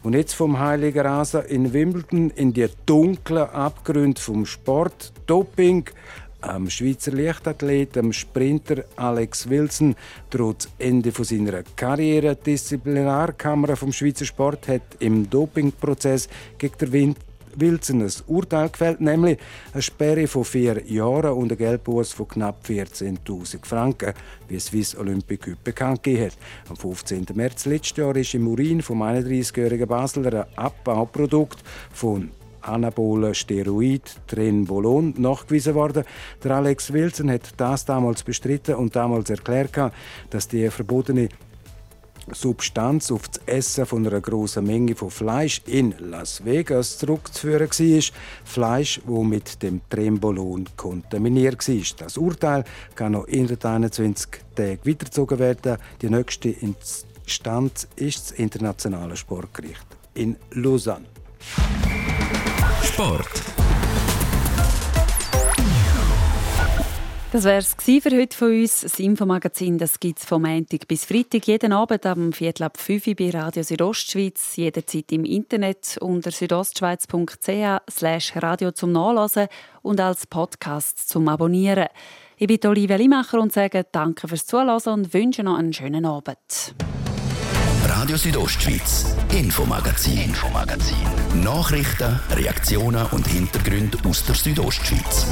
Und 0.03 0.13
jetzt 0.13 0.33
vom 0.33 0.59
Heiligen 0.59 1.05
Rasen 1.05 1.45
in 1.45 1.71
Wimbledon 1.71 2.28
in 2.31 2.53
die 2.53 2.67
dunklen 2.85 3.49
Abgründe 3.49 4.19
vom 4.21 4.45
Sport, 4.45 5.11
Doping, 5.25 5.89
am 6.41 6.69
Schweizer 6.69 7.11
Leichtathlet, 7.11 7.97
am 7.97 8.13
Sprinter 8.13 8.85
Alex 8.95 9.49
Wilson, 9.49 9.95
trotz 10.29 10.69
Ende 10.77 11.11
von 11.11 11.25
seiner 11.25 11.63
Karriere. 11.75 12.35
Die 12.35 12.51
Disziplinarkammer 12.51 13.75
vom 13.75 13.91
Schweizer 13.91 14.25
Sport 14.25 14.67
hat 14.67 14.81
im 14.99 15.29
Dopingprozess 15.29 16.29
gegen 16.57 16.77
den 16.77 16.91
Wind 16.91 17.17
Wilson 17.59 18.01
ein 18.01 18.11
Urteil 18.27 18.69
gefällt, 18.69 19.01
nämlich 19.01 19.37
eine 19.73 19.81
Sperre 19.81 20.27
von 20.27 20.43
vier 20.43 20.83
Jahren 20.85 21.33
und 21.33 21.51
ein 21.51 21.57
Geldbuß 21.57 22.13
von 22.13 22.27
knapp 22.27 22.65
14.000 22.65 23.65
Franken, 23.65 24.13
wie 24.47 24.55
es 24.55 24.65
Swiss 24.65 24.95
Olympic 24.95 25.47
heute 25.47 25.57
bekannt 25.63 26.03
gegeben 26.03 26.25
hat. 26.25 26.37
Am 26.69 26.75
15. 26.75 27.25
März 27.33 27.65
letztes 27.65 27.97
Jahr 27.97 28.15
ist 28.15 28.33
im 28.33 28.47
Urin 28.47 28.81
vom 28.81 29.01
31-jährigen 29.01 29.87
Basler 29.87 30.45
ein 30.45 30.57
Abbauprodukt 30.57 31.63
von 31.91 32.31
anabolen 32.61 33.33
Steroid 33.33 34.15
Trenbolon 34.27 35.13
nachgewiesen 35.17 35.75
worden. 35.75 36.03
Der 36.43 36.51
Alex 36.51 36.91
Wilson 36.91 37.31
hat 37.31 37.53
das 37.57 37.85
damals 37.85 38.23
bestritten 38.23 38.75
und 38.75 38.95
damals 38.95 39.29
erklärt, 39.29 39.71
dass 40.29 40.47
die 40.47 40.69
verbotene 40.69 41.29
Substanz 42.33 43.11
auf 43.11 43.27
das 43.27 43.41
Essen 43.45 43.85
von 43.85 44.05
einer 44.05 44.21
großen 44.21 44.65
Menge 44.65 44.95
von 44.95 45.09
Fleisch 45.09 45.61
in 45.65 45.93
Las 45.99 46.43
Vegas 46.45 46.97
zurückzuführen 46.97 47.69
war. 47.69 48.03
Fleisch, 48.45 49.01
das 49.05 49.23
mit 49.23 49.61
dem 49.63 49.81
Trembolon 49.89 50.65
kontaminiert 50.75 51.67
war. 51.67 51.83
Das 51.97 52.17
Urteil 52.17 52.63
kann 52.95 53.13
noch 53.13 53.25
in 53.27 53.47
21 53.49 54.29
Tagen 54.55 54.79
weitergezogen 54.83 55.39
werden. 55.39 55.77
Die 56.01 56.09
nächste 56.09 56.49
Instanz 56.49 57.87
ist 57.95 58.31
das 58.31 58.31
Internationale 58.31 59.15
Sportgericht 59.15 59.87
in 60.13 60.35
Lausanne. 60.51 61.05
Sport. 62.83 63.58
Das 67.31 67.43
wäre 67.43 67.57
es 67.57 67.75
für 67.75 68.09
heute 68.09 68.35
von 68.35 68.47
uns. 68.49 68.81
Das 68.81 68.97
Infomagazin 68.97 69.77
gibt 69.99 70.17
es 70.17 70.25
vom 70.25 70.41
Montag 70.41 70.87
bis 70.87 71.05
Freitag 71.05 71.45
jeden 71.45 71.73
Abend 71.73 72.03
am 72.07 72.33
Viertel 72.33 72.63
ab 72.63 72.79
5 72.79 73.05
Uhr 73.05 73.15
bei 73.15 73.29
Radio 73.29 73.61
Südostschweiz, 73.61 74.55
jederzeit 74.55 75.11
im 75.11 75.25
Internet 75.25 75.99
unter 76.01 76.31
südostschweiz.ch 76.31 77.81
slash 77.87 78.33
radio 78.35 78.71
zum 78.71 78.93
Nachlesen 78.93 79.47
und 79.83 79.99
als 79.99 80.25
Podcast 80.25 81.07
zum 81.07 81.27
Abonnieren. 81.27 81.89
Ich 82.37 82.47
bin 82.47 82.67
Olivia 82.67 82.95
Limacher 82.95 83.39
und 83.39 83.53
sage 83.53 83.85
Danke 83.91 84.27
fürs 84.27 84.47
Zuhören 84.47 84.81
und 84.87 85.13
wünsche 85.13 85.43
noch 85.43 85.59
einen 85.59 85.71
schönen 85.71 86.05
Abend. 86.05 86.73
Radio 87.85 88.17
Südostschweiz, 88.17 89.15
Infomagazin, 89.31 90.17
Infomagazin. 90.17 90.97
Nachrichten, 91.43 92.19
Reaktionen 92.31 93.05
und 93.11 93.27
Hintergründe 93.27 93.99
aus 94.07 94.25
der 94.25 94.33
Südostschweiz. 94.33 95.27